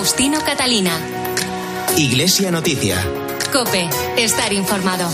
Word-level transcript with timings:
Faustino 0.00 0.40
Catalina. 0.40 0.98
Iglesia 1.98 2.50
Noticia. 2.50 2.96
Cope, 3.52 3.86
estar 4.16 4.50
informado. 4.50 5.06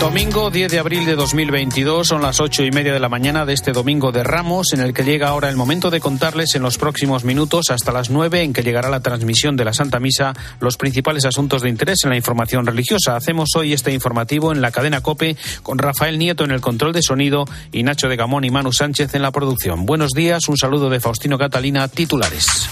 Domingo 0.00 0.50
10 0.50 0.72
de 0.72 0.80
abril 0.80 1.06
de 1.06 1.14
2022 1.14 2.08
son 2.08 2.20
las 2.20 2.40
ocho 2.40 2.64
y 2.64 2.72
media 2.72 2.92
de 2.92 2.98
la 2.98 3.08
mañana 3.08 3.46
de 3.46 3.52
este 3.52 3.70
domingo 3.70 4.10
de 4.10 4.24
Ramos, 4.24 4.72
en 4.72 4.80
el 4.80 4.92
que 4.92 5.04
llega 5.04 5.28
ahora 5.28 5.48
el 5.48 5.56
momento 5.56 5.88
de 5.88 6.00
contarles 6.00 6.56
en 6.56 6.62
los 6.62 6.78
próximos 6.78 7.22
minutos 7.22 7.70
hasta 7.70 7.92
las 7.92 8.10
nueve 8.10 8.42
en 8.42 8.52
que 8.52 8.64
llegará 8.64 8.90
la 8.90 8.98
transmisión 8.98 9.56
de 9.56 9.66
la 9.66 9.72
Santa 9.72 10.00
Misa 10.00 10.34
los 10.58 10.76
principales 10.76 11.24
asuntos 11.24 11.62
de 11.62 11.68
interés 11.68 12.02
en 12.02 12.10
la 12.10 12.16
información 12.16 12.66
religiosa. 12.66 13.14
Hacemos 13.14 13.50
hoy 13.54 13.72
este 13.72 13.92
informativo 13.92 14.50
en 14.50 14.62
la 14.62 14.72
cadena 14.72 15.00
Cope 15.00 15.36
con 15.62 15.78
Rafael 15.78 16.18
Nieto 16.18 16.42
en 16.42 16.50
el 16.50 16.60
control 16.60 16.92
de 16.92 17.02
sonido 17.02 17.44
y 17.70 17.84
Nacho 17.84 18.08
de 18.08 18.16
Gamón 18.16 18.44
y 18.44 18.50
Manu 18.50 18.72
Sánchez 18.72 19.14
en 19.14 19.22
la 19.22 19.30
producción. 19.30 19.86
Buenos 19.86 20.10
días, 20.10 20.48
un 20.48 20.56
saludo 20.56 20.90
de 20.90 20.98
Faustino 20.98 21.38
Catalina, 21.38 21.86
titulares. 21.86 22.68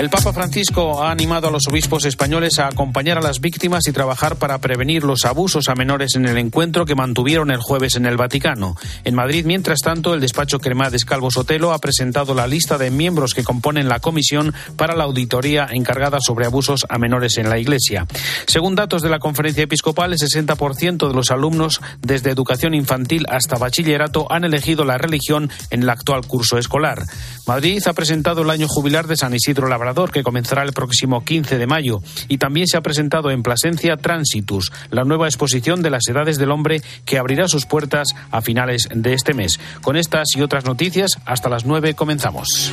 El 0.00 0.08
Papa 0.08 0.32
Francisco 0.32 1.02
ha 1.02 1.10
animado 1.10 1.48
a 1.48 1.50
los 1.50 1.68
obispos 1.68 2.06
españoles 2.06 2.58
a 2.58 2.68
acompañar 2.68 3.18
a 3.18 3.20
las 3.20 3.42
víctimas 3.42 3.86
y 3.86 3.92
trabajar 3.92 4.36
para 4.36 4.56
prevenir 4.56 5.04
los 5.04 5.26
abusos 5.26 5.68
a 5.68 5.74
menores 5.74 6.14
en 6.14 6.24
el 6.24 6.38
encuentro 6.38 6.86
que 6.86 6.94
mantuvieron 6.94 7.50
el 7.50 7.60
jueves 7.60 7.96
en 7.96 8.06
el 8.06 8.16
Vaticano. 8.16 8.76
En 9.04 9.14
Madrid, 9.14 9.44
mientras 9.44 9.80
tanto, 9.80 10.14
el 10.14 10.22
despacho 10.22 10.58
Cremades 10.58 11.04
Calvo 11.04 11.30
Sotelo 11.30 11.74
ha 11.74 11.80
presentado 11.80 12.32
la 12.32 12.46
lista 12.46 12.78
de 12.78 12.90
miembros 12.90 13.34
que 13.34 13.44
componen 13.44 13.90
la 13.90 14.00
comisión 14.00 14.54
para 14.76 14.96
la 14.96 15.04
auditoría 15.04 15.68
encargada 15.70 16.18
sobre 16.20 16.46
abusos 16.46 16.86
a 16.88 16.96
menores 16.96 17.36
en 17.36 17.50
la 17.50 17.58
Iglesia. 17.58 18.06
Según 18.46 18.76
datos 18.76 19.02
de 19.02 19.10
la 19.10 19.18
conferencia 19.18 19.64
episcopal, 19.64 20.14
el 20.14 20.18
60% 20.18 21.08
de 21.08 21.14
los 21.14 21.30
alumnos 21.30 21.82
desde 22.00 22.30
educación 22.30 22.72
infantil 22.72 23.26
hasta 23.28 23.58
bachillerato 23.58 24.32
han 24.32 24.44
elegido 24.44 24.86
la 24.86 24.96
religión 24.96 25.50
en 25.68 25.82
el 25.82 25.90
actual 25.90 26.26
curso 26.26 26.56
escolar. 26.56 27.04
Madrid 27.46 27.82
ha 27.86 27.92
presentado 27.92 28.40
el 28.40 28.50
año 28.50 28.66
jubilar 28.66 29.06
de 29.06 29.18
San 29.18 29.34
Isidro 29.34 29.68
Labrador 29.68 29.89
que 30.12 30.22
comenzará 30.22 30.62
el 30.62 30.72
próximo 30.72 31.24
15 31.24 31.58
de 31.58 31.66
mayo. 31.66 32.00
Y 32.28 32.38
también 32.38 32.66
se 32.66 32.76
ha 32.76 32.80
presentado 32.80 33.30
en 33.30 33.42
Plasencia 33.42 33.96
Transitus, 33.96 34.72
la 34.90 35.04
nueva 35.04 35.26
exposición 35.26 35.82
de 35.82 35.90
las 35.90 36.06
edades 36.08 36.38
del 36.38 36.50
hombre 36.50 36.80
que 37.04 37.18
abrirá 37.18 37.48
sus 37.48 37.66
puertas 37.66 38.08
a 38.30 38.40
finales 38.40 38.88
de 38.94 39.12
este 39.12 39.34
mes. 39.34 39.58
Con 39.82 39.96
estas 39.96 40.28
y 40.36 40.42
otras 40.42 40.64
noticias, 40.64 41.18
hasta 41.26 41.48
las 41.48 41.64
9 41.64 41.94
comenzamos. 41.94 42.72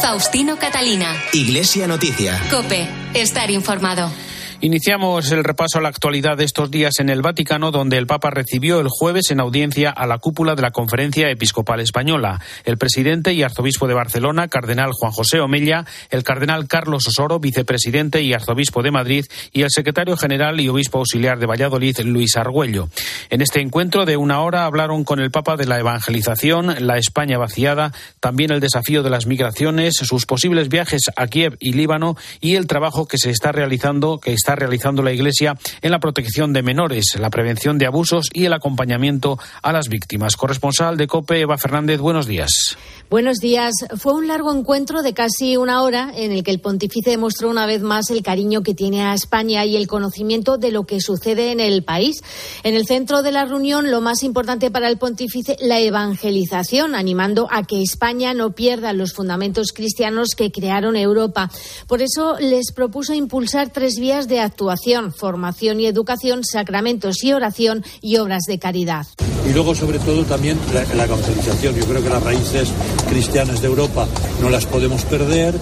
Faustino 0.00 0.58
Catalina. 0.58 1.08
Iglesia 1.32 1.86
Noticia. 1.86 2.38
Cope, 2.50 2.86
estar 3.14 3.50
informado. 3.50 4.10
Iniciamos 4.60 5.30
el 5.32 5.44
repaso 5.44 5.78
a 5.78 5.82
la 5.82 5.88
actualidad 5.88 6.36
de 6.36 6.44
estos 6.44 6.70
días 6.70 6.94
en 6.98 7.08
el 7.08 7.22
Vaticano, 7.22 7.70
donde 7.70 7.98
el 7.98 8.06
Papa 8.06 8.30
recibió 8.30 8.80
el 8.80 8.88
jueves 8.88 9.30
en 9.30 9.40
audiencia 9.40 9.90
a 9.90 10.06
la 10.06 10.18
cúpula 10.18 10.54
de 10.54 10.62
la 10.62 10.70
Conferencia 10.70 11.28
Episcopal 11.28 11.80
Española. 11.80 12.40
El 12.64 12.78
presidente 12.78 13.32
y 13.32 13.42
arzobispo 13.42 13.86
de 13.86 13.94
Barcelona, 13.94 14.48
cardenal 14.48 14.92
Juan 14.92 15.12
José 15.12 15.40
Omella, 15.40 15.84
el 16.10 16.22
cardenal 16.22 16.66
Carlos 16.66 17.06
Osoro, 17.06 17.40
vicepresidente 17.40 18.22
y 18.22 18.32
arzobispo 18.32 18.82
de 18.82 18.90
Madrid, 18.90 19.26
y 19.52 19.62
el 19.62 19.70
secretario 19.70 20.16
general 20.16 20.60
y 20.60 20.68
obispo 20.68 20.98
auxiliar 20.98 21.38
de 21.38 21.46
Valladolid, 21.46 21.98
Luis 22.00 22.36
Argüello. 22.36 22.88
En 23.30 23.42
este 23.42 23.60
encuentro 23.60 24.06
de 24.06 24.16
una 24.16 24.40
hora 24.40 24.64
hablaron 24.64 25.04
con 25.04 25.20
el 25.20 25.30
Papa 25.30 25.56
de 25.56 25.66
la 25.66 25.78
evangelización, 25.78 26.86
la 26.86 26.96
España 26.96 27.38
vaciada, 27.38 27.92
también 28.20 28.50
el 28.50 28.60
desafío 28.60 29.02
de 29.02 29.10
las 29.10 29.26
migraciones, 29.26 29.94
sus 29.94 30.26
posibles 30.26 30.68
viajes 30.68 31.02
a 31.16 31.26
Kiev 31.26 31.56
y 31.60 31.72
Líbano 31.72 32.16
y 32.40 32.54
el 32.54 32.66
trabajo 32.66 33.06
que 33.06 33.18
se 33.18 33.30
está 33.30 33.52
realizando, 33.52 34.18
que 34.18 34.32
realizando 34.52 35.02
la 35.02 35.12
Iglesia 35.12 35.56
en 35.80 35.90
la 35.90 35.98
protección 35.98 36.52
de 36.52 36.62
menores, 36.62 37.16
la 37.18 37.30
prevención 37.30 37.78
de 37.78 37.86
abusos 37.86 38.28
y 38.32 38.44
el 38.44 38.52
acompañamiento 38.52 39.38
a 39.62 39.72
las 39.72 39.88
víctimas. 39.88 40.36
Corresponsal 40.36 40.96
de 40.96 41.06
COPE, 41.06 41.40
Eva 41.40 41.56
Fernández, 41.56 42.00
buenos 42.00 42.26
días. 42.26 42.76
Buenos 43.10 43.38
días. 43.38 43.72
Fue 43.96 44.12
un 44.12 44.28
largo 44.28 44.52
encuentro 44.52 45.02
de 45.02 45.14
casi 45.14 45.56
una 45.56 45.82
hora 45.82 46.10
en 46.14 46.32
el 46.32 46.42
que 46.42 46.50
el 46.50 46.60
pontífice 46.60 47.10
demostró 47.10 47.48
una 47.48 47.64
vez 47.64 47.82
más 47.82 48.10
el 48.10 48.22
cariño 48.22 48.62
que 48.62 48.74
tiene 48.74 49.02
a 49.02 49.14
España 49.14 49.64
y 49.64 49.76
el 49.76 49.86
conocimiento 49.86 50.58
de 50.58 50.72
lo 50.72 50.84
que 50.84 51.00
sucede 51.00 51.52
en 51.52 51.60
el 51.60 51.84
país. 51.84 52.22
En 52.64 52.74
el 52.74 52.86
centro 52.86 53.22
de 53.22 53.32
la 53.32 53.44
reunión, 53.44 53.90
lo 53.90 54.00
más 54.00 54.22
importante 54.22 54.70
para 54.70 54.88
el 54.88 54.98
pontífice, 54.98 55.56
la 55.60 55.78
evangelización, 55.80 56.94
animando 56.94 57.46
a 57.50 57.62
que 57.62 57.82
España 57.82 58.34
no 58.34 58.50
pierda 58.50 58.92
los 58.92 59.12
fundamentos 59.12 59.72
cristianos 59.72 60.30
que 60.36 60.50
crearon 60.50 60.96
Europa. 60.96 61.50
Por 61.86 62.02
eso 62.02 62.36
les 62.40 62.72
propuso 62.72 63.14
impulsar 63.14 63.70
tres 63.70 63.98
vías 64.00 64.26
de 64.26 64.33
actuación, 64.40 65.12
formación 65.12 65.80
y 65.80 65.86
educación, 65.86 66.44
sacramentos 66.44 67.22
y 67.22 67.32
oración 67.32 67.84
y 68.00 68.16
obras 68.16 68.44
de 68.46 68.58
caridad. 68.58 69.06
Y 69.48 69.52
luego, 69.52 69.74
sobre 69.74 69.98
todo, 69.98 70.24
también 70.24 70.58
la, 70.72 70.82
la 70.94 71.04
evangelización. 71.04 71.74
Yo 71.76 71.84
creo 71.84 72.02
que 72.02 72.08
las 72.08 72.22
raíces 72.22 72.70
cristianas 73.08 73.60
de 73.60 73.68
Europa 73.68 74.06
no 74.40 74.48
las 74.48 74.66
podemos 74.66 75.04
perder 75.04 75.54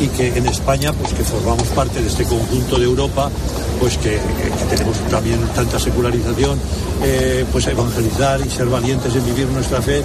y 0.00 0.08
que 0.08 0.28
en 0.36 0.46
España, 0.46 0.92
pues 0.92 1.12
que 1.12 1.24
formamos 1.24 1.68
parte 1.68 2.00
de 2.00 2.08
este 2.08 2.24
conjunto 2.24 2.78
de 2.78 2.84
Europa, 2.84 3.30
pues 3.80 3.96
que, 3.96 4.18
tenemos 4.68 4.96
también 5.10 5.40
tanta 5.54 5.78
secularización, 5.78 6.58
eh, 7.02 7.44
pues 7.50 7.66
evangelizar 7.66 8.40
y 8.44 8.50
ser 8.50 8.66
valientes 8.66 9.14
en 9.14 9.24
vivir 9.24 9.46
nuestra 9.48 9.80
fe. 9.80 10.02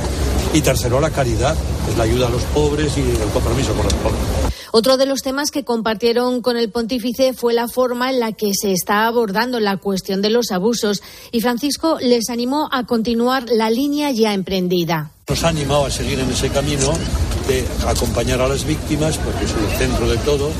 Y 0.53 0.61
tercero, 0.61 0.99
la 0.99 1.09
caridad, 1.09 1.55
es 1.89 1.97
la 1.97 2.05
ayuda 2.05 2.27
a 2.27 2.29
los 2.29 2.43
pobres 2.43 2.97
y 2.97 3.01
el 3.01 3.29
compromiso 3.33 3.73
con 3.73 3.83
los 3.83 3.93
pobres. 3.95 4.55
Otro 4.77 4.97
de 4.97 5.05
los 5.05 5.21
temas 5.21 5.51
que 5.51 5.63
compartieron 5.63 6.41
con 6.41 6.57
el 6.57 6.69
pontífice 6.69 7.31
fue 7.31 7.53
la 7.53 7.69
forma 7.69 8.09
en 8.09 8.19
la 8.19 8.33
que 8.33 8.51
se 8.53 8.73
está 8.73 9.07
abordando 9.07 9.61
la 9.61 9.77
cuestión 9.77 10.21
de 10.21 10.29
los 10.29 10.51
abusos 10.51 11.01
y 11.31 11.39
Francisco 11.39 11.97
les 12.01 12.29
animó 12.29 12.67
a 12.73 12.85
continuar 12.85 13.45
la 13.49 13.69
línea 13.69 14.11
ya 14.11 14.33
emprendida. 14.33 15.11
Nos 15.29 15.45
ha 15.45 15.47
animado 15.47 15.85
a 15.85 15.89
seguir 15.89 16.19
en 16.19 16.29
ese 16.29 16.49
camino 16.49 16.91
de 17.47 17.65
acompañar 17.87 18.41
a 18.41 18.49
las 18.49 18.65
víctimas, 18.65 19.17
porque 19.17 19.45
es 19.45 19.51
el 19.51 19.77
centro 19.77 20.09
de 20.09 20.17
todo, 20.17 20.51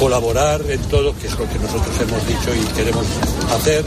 colaborar 0.00 0.62
en 0.70 0.80
todo, 0.84 1.14
que 1.18 1.26
es 1.26 1.38
lo 1.38 1.46
que 1.46 1.58
nosotros 1.58 1.94
hemos 2.00 2.26
dicho 2.26 2.54
y 2.54 2.74
queremos 2.74 3.04
hacer, 3.54 3.84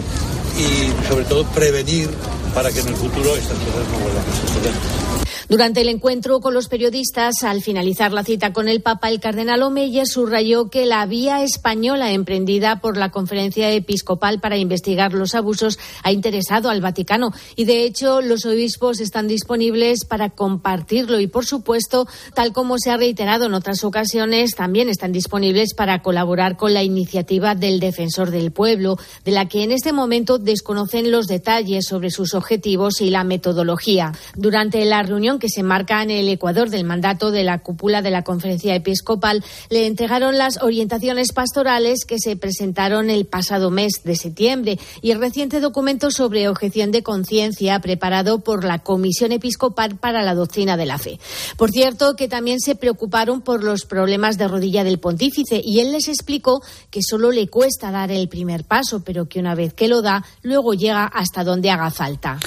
y 0.59 1.07
sobre 1.07 1.25
todo 1.25 1.43
prevenir 1.45 2.07
para 2.53 2.71
que 2.71 2.81
en 2.81 2.89
el 2.89 2.95
futuro 2.95 3.35
estas 3.35 3.57
cosas 3.57 3.89
no 3.91 3.97
vuelvan 3.97 4.25
a 4.29 4.47
suceder. 4.47 5.38
Durante 5.49 5.81
el 5.81 5.89
encuentro 5.89 6.41
con 6.41 6.53
los 6.53 6.67
periodistas, 6.67 7.41
al 7.41 7.63
finalizar 7.63 8.11
la 8.11 8.23
cita 8.23 8.53
con 8.53 8.69
el 8.69 8.83
Papa, 8.83 9.09
el 9.09 9.19
cardenal 9.19 9.63
Omeya 9.63 10.05
subrayó 10.05 10.69
que 10.69 10.85
la 10.85 11.03
vía 11.07 11.41
española 11.43 12.11
emprendida 12.11 12.81
por 12.81 12.97
la 12.97 13.09
Conferencia 13.09 13.71
Episcopal 13.71 14.39
para 14.39 14.57
investigar 14.57 15.13
los 15.13 15.33
abusos 15.33 15.79
ha 16.03 16.11
interesado 16.11 16.69
al 16.69 16.81
Vaticano 16.81 17.31
y, 17.55 17.65
de 17.65 17.83
hecho, 17.83 18.21
los 18.21 18.45
obispos 18.45 18.99
están 18.99 19.27
disponibles 19.27 20.05
para 20.05 20.29
compartirlo 20.29 21.19
y, 21.19 21.25
por 21.25 21.47
supuesto, 21.47 22.07
tal 22.35 22.53
como 22.53 22.77
se 22.77 22.91
ha 22.91 22.97
reiterado 22.97 23.47
en 23.47 23.55
otras 23.55 23.83
ocasiones, 23.83 24.51
también 24.51 24.87
están 24.87 25.11
disponibles 25.11 25.73
para 25.73 26.03
colaborar 26.03 26.57
con 26.57 26.75
la 26.75 26.83
iniciativa 26.83 27.55
del 27.55 27.79
Defensor 27.79 28.29
del 28.29 28.51
Pueblo, 28.51 28.99
de 29.25 29.31
la 29.31 29.47
que 29.47 29.63
en 29.63 29.71
este 29.71 29.93
momento 29.93 30.37
desconocen 30.37 31.09
los 31.09 31.25
detalles 31.25 31.87
sobre 31.87 32.11
sus 32.11 32.35
objetivos 32.35 33.01
y 33.01 33.09
la 33.09 33.23
metodología. 33.23 34.13
Durante 34.35 34.85
la 34.85 35.01
reunión 35.01 35.38
que 35.39 35.49
se 35.49 35.63
marca 35.63 36.03
en 36.03 36.11
el 36.11 36.29
Ecuador 36.29 36.69
del 36.69 36.83
mandato 36.83 37.31
de 37.31 37.43
la 37.43 37.59
cúpula 37.59 38.01
de 38.01 38.11
la 38.11 38.23
Conferencia 38.23 38.75
Episcopal, 38.75 39.43
le 39.69 39.87
entregaron 39.87 40.37
las 40.37 40.61
orientaciones 40.61 41.31
pastorales 41.33 42.05
que 42.05 42.19
se 42.19 42.35
presentaron 42.35 43.09
el 43.09 43.25
pasado 43.25 43.71
mes 43.71 43.93
de 44.03 44.15
septiembre 44.15 44.77
y 45.01 45.11
el 45.11 45.19
reciente 45.19 45.59
documento 45.59 46.11
sobre 46.11 46.47
objeción 46.47 46.91
de 46.91 47.03
conciencia 47.03 47.79
preparado 47.79 48.39
por 48.39 48.63
la 48.63 48.79
Comisión 48.79 49.31
Episcopal 49.31 49.97
para 49.97 50.23
la 50.23 50.35
Doctrina 50.35 50.77
de 50.77 50.85
la 50.85 50.97
Fe. 50.97 51.19
Por 51.57 51.71
cierto, 51.71 52.15
que 52.15 52.27
también 52.27 52.59
se 52.59 52.75
preocuparon 52.75 53.41
por 53.41 53.63
los 53.63 53.85
problemas 53.85 54.37
de 54.37 54.47
rodilla 54.47 54.83
del 54.83 54.99
pontífice 54.99 55.61
y 55.63 55.79
él 55.79 55.91
les 55.91 56.07
explicó 56.07 56.61
que 56.89 57.01
solo 57.01 57.31
le 57.31 57.47
cuesta 57.47 57.91
dar 57.91 58.11
el 58.11 58.27
primer 58.27 58.65
paso, 58.65 59.03
pero 59.03 59.27
que 59.27 59.39
una 59.39 59.55
vez 59.55 59.73
que 59.73 59.87
lo 59.87 60.01
da, 60.01 60.25
luego 60.41 60.73
llega 60.73 61.05
hasta 61.05 61.43
donde 61.43 61.71
haga 61.71 61.91
falta. 61.91 62.39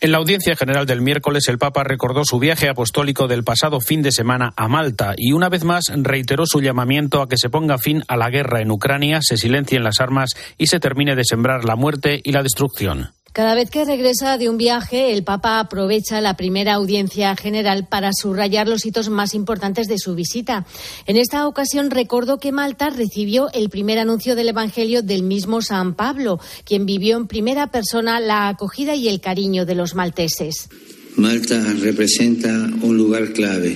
En 0.00 0.12
la 0.12 0.18
audiencia 0.18 0.56
general 0.56 0.84
del 0.86 1.00
miércoles, 1.00 1.48
el 1.48 1.58
Papa 1.58 1.82
recordó 1.84 2.24
su 2.26 2.40
viaje 2.40 2.68
apostólico 2.68 3.28
del 3.28 3.44
pasado 3.44 3.80
fin 3.80 4.02
de 4.02 4.10
semana 4.10 4.52
a 4.56 4.66
Malta 4.66 5.14
y 5.16 5.32
una 5.32 5.48
vez 5.48 5.62
más 5.62 5.84
reiteró 5.94 6.44
su 6.44 6.60
llamamiento 6.60 7.22
a 7.22 7.28
que 7.28 7.38
se 7.38 7.50
ponga 7.50 7.78
fin 7.78 8.02
a 8.08 8.16
la 8.16 8.30
guerra 8.30 8.60
en 8.60 8.72
Ucrania, 8.72 9.20
se 9.22 9.36
silencien 9.36 9.84
las 9.84 10.00
armas 10.00 10.30
y 10.58 10.66
se 10.66 10.80
termine 10.80 11.14
de 11.14 11.24
sembrar 11.24 11.64
la 11.64 11.76
muerte 11.76 12.20
y 12.22 12.32
la 12.32 12.42
destrucción. 12.42 13.12
Cada 13.32 13.54
vez 13.54 13.70
que 13.70 13.84
regresa 13.84 14.38
de 14.38 14.48
un 14.48 14.56
viaje, 14.56 15.12
el 15.12 15.22
Papa 15.22 15.60
aprovecha 15.60 16.22
la 16.22 16.38
primera 16.38 16.72
audiencia 16.72 17.36
general 17.36 17.86
para 17.86 18.10
subrayar 18.12 18.66
los 18.66 18.86
hitos 18.86 19.10
más 19.10 19.34
importantes 19.34 19.88
de 19.88 19.98
su 19.98 20.14
visita. 20.14 20.64
En 21.04 21.18
esta 21.18 21.46
ocasión 21.46 21.90
recordó 21.90 22.38
que 22.38 22.50
Malta 22.50 22.88
recibió 22.88 23.52
el 23.52 23.68
primer 23.68 23.98
anuncio 23.98 24.36
del 24.36 24.48
Evangelio 24.48 25.02
del 25.02 25.22
mismo 25.22 25.60
San 25.60 25.94
Pablo, 25.94 26.40
quien 26.64 26.86
vivió 26.86 27.18
en 27.18 27.28
primera 27.28 27.66
persona 27.66 28.20
la 28.20 28.48
acogida 28.48 28.94
y 28.94 29.06
el 29.06 29.20
cariño 29.20 29.66
de 29.66 29.74
los 29.74 29.94
malteses. 29.94 30.70
Malta 31.16 31.72
representa 31.80 32.74
un 32.82 32.98
lugar 32.98 33.32
clave. 33.32 33.74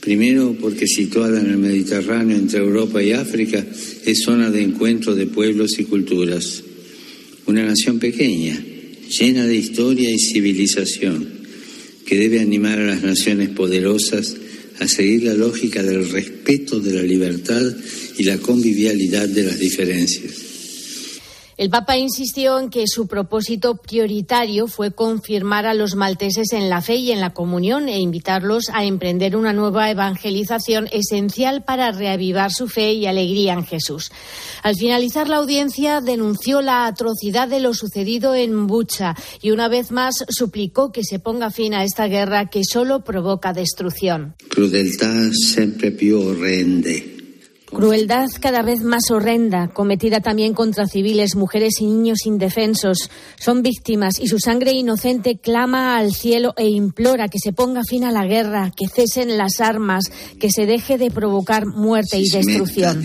Primero 0.00 0.56
porque 0.60 0.86
situada 0.86 1.40
en 1.40 1.46
el 1.46 1.58
Mediterráneo 1.58 2.36
entre 2.36 2.60
Europa 2.60 3.02
y 3.02 3.10
África, 3.10 3.66
es 4.04 4.20
zona 4.20 4.50
de 4.52 4.62
encuentro 4.62 5.16
de 5.16 5.26
pueblos 5.26 5.78
y 5.80 5.84
culturas. 5.84 6.62
Una 7.46 7.64
nación 7.64 7.98
pequeña, 7.98 8.56
llena 9.18 9.46
de 9.46 9.56
historia 9.56 10.10
y 10.10 10.18
civilización, 10.18 11.26
que 12.06 12.18
debe 12.18 12.40
animar 12.40 12.78
a 12.78 12.86
las 12.86 13.02
naciones 13.02 13.48
poderosas 13.48 14.36
a 14.78 14.86
seguir 14.86 15.24
la 15.24 15.34
lógica 15.34 15.82
del 15.82 16.08
respeto 16.08 16.78
de 16.78 16.94
la 16.94 17.02
libertad 17.02 17.62
y 18.16 18.24
la 18.24 18.38
convivialidad 18.38 19.28
de 19.28 19.42
las 19.42 19.58
diferencias. 19.58 20.43
El 21.56 21.70
Papa 21.70 21.96
insistió 21.96 22.58
en 22.58 22.68
que 22.68 22.84
su 22.86 23.06
propósito 23.06 23.76
prioritario 23.76 24.66
fue 24.66 24.92
confirmar 24.92 25.66
a 25.66 25.74
los 25.74 25.94
malteses 25.94 26.52
en 26.52 26.68
la 26.68 26.82
fe 26.82 26.96
y 26.96 27.12
en 27.12 27.20
la 27.20 27.30
comunión 27.30 27.88
e 27.88 28.00
invitarlos 28.00 28.70
a 28.72 28.84
emprender 28.84 29.36
una 29.36 29.52
nueva 29.52 29.90
evangelización 29.90 30.88
esencial 30.90 31.64
para 31.64 31.92
reavivar 31.92 32.52
su 32.52 32.66
fe 32.66 32.92
y 32.94 33.06
alegría 33.06 33.52
en 33.52 33.64
Jesús. 33.64 34.10
Al 34.62 34.74
finalizar 34.74 35.28
la 35.28 35.36
audiencia 35.36 36.00
denunció 36.00 36.60
la 36.60 36.86
atrocidad 36.86 37.46
de 37.46 37.60
lo 37.60 37.72
sucedido 37.72 38.34
en 38.34 38.66
Bucha 38.66 39.14
y 39.40 39.52
una 39.52 39.68
vez 39.68 39.92
más 39.92 40.24
suplicó 40.28 40.90
que 40.90 41.04
se 41.04 41.20
ponga 41.20 41.50
fin 41.50 41.74
a 41.74 41.84
esta 41.84 42.08
guerra 42.08 42.46
que 42.46 42.62
solo 42.64 43.04
provoca 43.04 43.52
destrucción. 43.52 44.34
Crudeltà 44.48 45.30
sempre 45.32 45.90
più 45.90 46.20
orrende 46.20 47.13
Crueldad 47.74 48.30
cada 48.40 48.62
vez 48.62 48.82
más 48.82 49.10
horrenda, 49.10 49.68
cometida 49.68 50.20
también 50.20 50.54
contra 50.54 50.86
civiles, 50.86 51.34
mujeres 51.34 51.80
y 51.80 51.86
niños 51.86 52.24
indefensos. 52.24 53.10
Son 53.36 53.62
víctimas 53.62 54.20
y 54.20 54.28
su 54.28 54.38
sangre 54.38 54.72
inocente 54.72 55.38
clama 55.38 55.96
al 55.96 56.12
cielo 56.12 56.54
e 56.56 56.68
implora 56.68 57.28
que 57.28 57.38
se 57.42 57.52
ponga 57.52 57.82
fin 57.82 58.04
a 58.04 58.12
la 58.12 58.26
guerra, 58.26 58.70
que 58.76 58.86
cesen 58.86 59.36
las 59.36 59.60
armas, 59.60 60.04
que 60.38 60.50
se 60.50 60.66
deje 60.66 60.98
de 60.98 61.10
provocar 61.10 61.66
muerte 61.66 62.18
y 62.18 62.28
destrucción. 62.28 63.02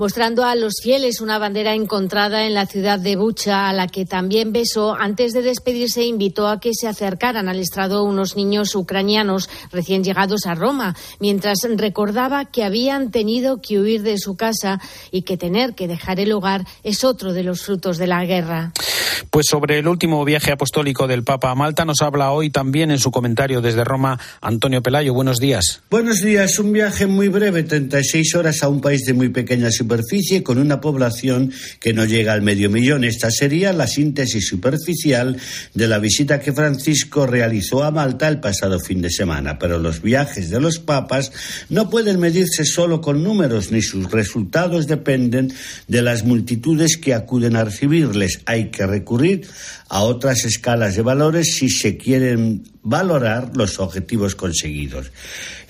Mostrando 0.00 0.46
a 0.46 0.54
los 0.54 0.76
fieles 0.82 1.20
una 1.20 1.38
bandera 1.38 1.74
encontrada 1.74 2.46
en 2.46 2.54
la 2.54 2.64
ciudad 2.64 2.98
de 2.98 3.16
Bucha, 3.16 3.68
a 3.68 3.74
la 3.74 3.86
que 3.86 4.06
también 4.06 4.50
besó. 4.50 4.94
Antes 4.94 5.34
de 5.34 5.42
despedirse, 5.42 6.04
invitó 6.04 6.48
a 6.48 6.58
que 6.58 6.70
se 6.72 6.88
acercaran 6.88 7.50
al 7.50 7.60
estrado 7.60 8.02
unos 8.04 8.34
niños 8.34 8.74
ucranianos 8.74 9.50
recién 9.70 10.02
llegados 10.02 10.46
a 10.46 10.54
Roma, 10.54 10.96
mientras 11.18 11.58
recordaba 11.76 12.46
que 12.46 12.64
habían 12.64 13.10
tenido 13.10 13.60
que 13.60 13.78
huir 13.78 14.00
de 14.00 14.16
su 14.16 14.36
casa 14.36 14.80
y 15.10 15.20
que 15.20 15.36
tener 15.36 15.74
que 15.74 15.86
dejar 15.86 16.18
el 16.18 16.32
hogar 16.32 16.64
es 16.82 17.04
otro 17.04 17.34
de 17.34 17.42
los 17.42 17.60
frutos 17.60 17.98
de 17.98 18.06
la 18.06 18.24
guerra. 18.24 18.72
Pues 19.28 19.46
sobre 19.50 19.78
el 19.78 19.86
último 19.86 20.24
viaje 20.24 20.52
apostólico 20.52 21.06
del 21.06 21.24
Papa 21.24 21.50
a 21.50 21.54
Malta 21.54 21.84
nos 21.84 22.00
habla 22.00 22.32
hoy 22.32 22.48
también 22.48 22.90
en 22.90 22.98
su 22.98 23.10
comentario 23.10 23.60
desde 23.60 23.84
Roma 23.84 24.18
Antonio 24.40 24.82
Pelayo. 24.82 25.12
Buenos 25.12 25.38
días. 25.38 25.82
Buenos 25.90 26.22
días. 26.22 26.58
Un 26.58 26.72
viaje 26.72 27.06
muy 27.06 27.28
breve, 27.28 27.62
36 27.62 28.34
horas 28.34 28.62
a 28.62 28.68
un 28.68 28.80
país 28.80 29.02
de 29.04 29.12
muy 29.12 29.28
pequeña 29.28 29.70
con 30.44 30.58
una 30.58 30.80
población 30.80 31.52
que 31.80 31.92
no 31.92 32.04
llega 32.04 32.32
al 32.32 32.42
medio 32.42 32.70
millón. 32.70 33.04
Esta 33.04 33.30
sería 33.30 33.72
la 33.72 33.86
síntesis 33.86 34.46
superficial 34.46 35.36
de 35.74 35.88
la 35.88 35.98
visita 35.98 36.40
que 36.40 36.52
Francisco 36.52 37.26
realizó 37.26 37.82
a 37.82 37.90
Malta 37.90 38.28
el 38.28 38.40
pasado 38.40 38.78
fin 38.78 39.02
de 39.02 39.10
semana. 39.10 39.58
Pero 39.58 39.78
los 39.78 40.02
viajes 40.02 40.50
de 40.50 40.60
los 40.60 40.78
papas 40.78 41.32
no 41.68 41.90
pueden 41.90 42.20
medirse 42.20 42.64
solo 42.64 43.00
con 43.00 43.22
números, 43.22 43.70
ni 43.72 43.82
sus 43.82 44.10
resultados 44.10 44.86
dependen 44.86 45.52
de 45.88 46.02
las 46.02 46.24
multitudes 46.24 46.96
que 46.96 47.14
acuden 47.14 47.56
a 47.56 47.64
recibirles. 47.64 48.40
Hay 48.46 48.70
que 48.70 48.86
recurrir 48.86 49.46
a 49.88 50.02
otras 50.02 50.44
escalas 50.44 50.94
de 50.94 51.02
valores 51.02 51.56
si 51.56 51.68
se 51.68 51.96
quieren 51.96 52.62
valorar 52.82 53.56
los 53.56 53.78
objetivos 53.78 54.34
conseguidos. 54.34 55.10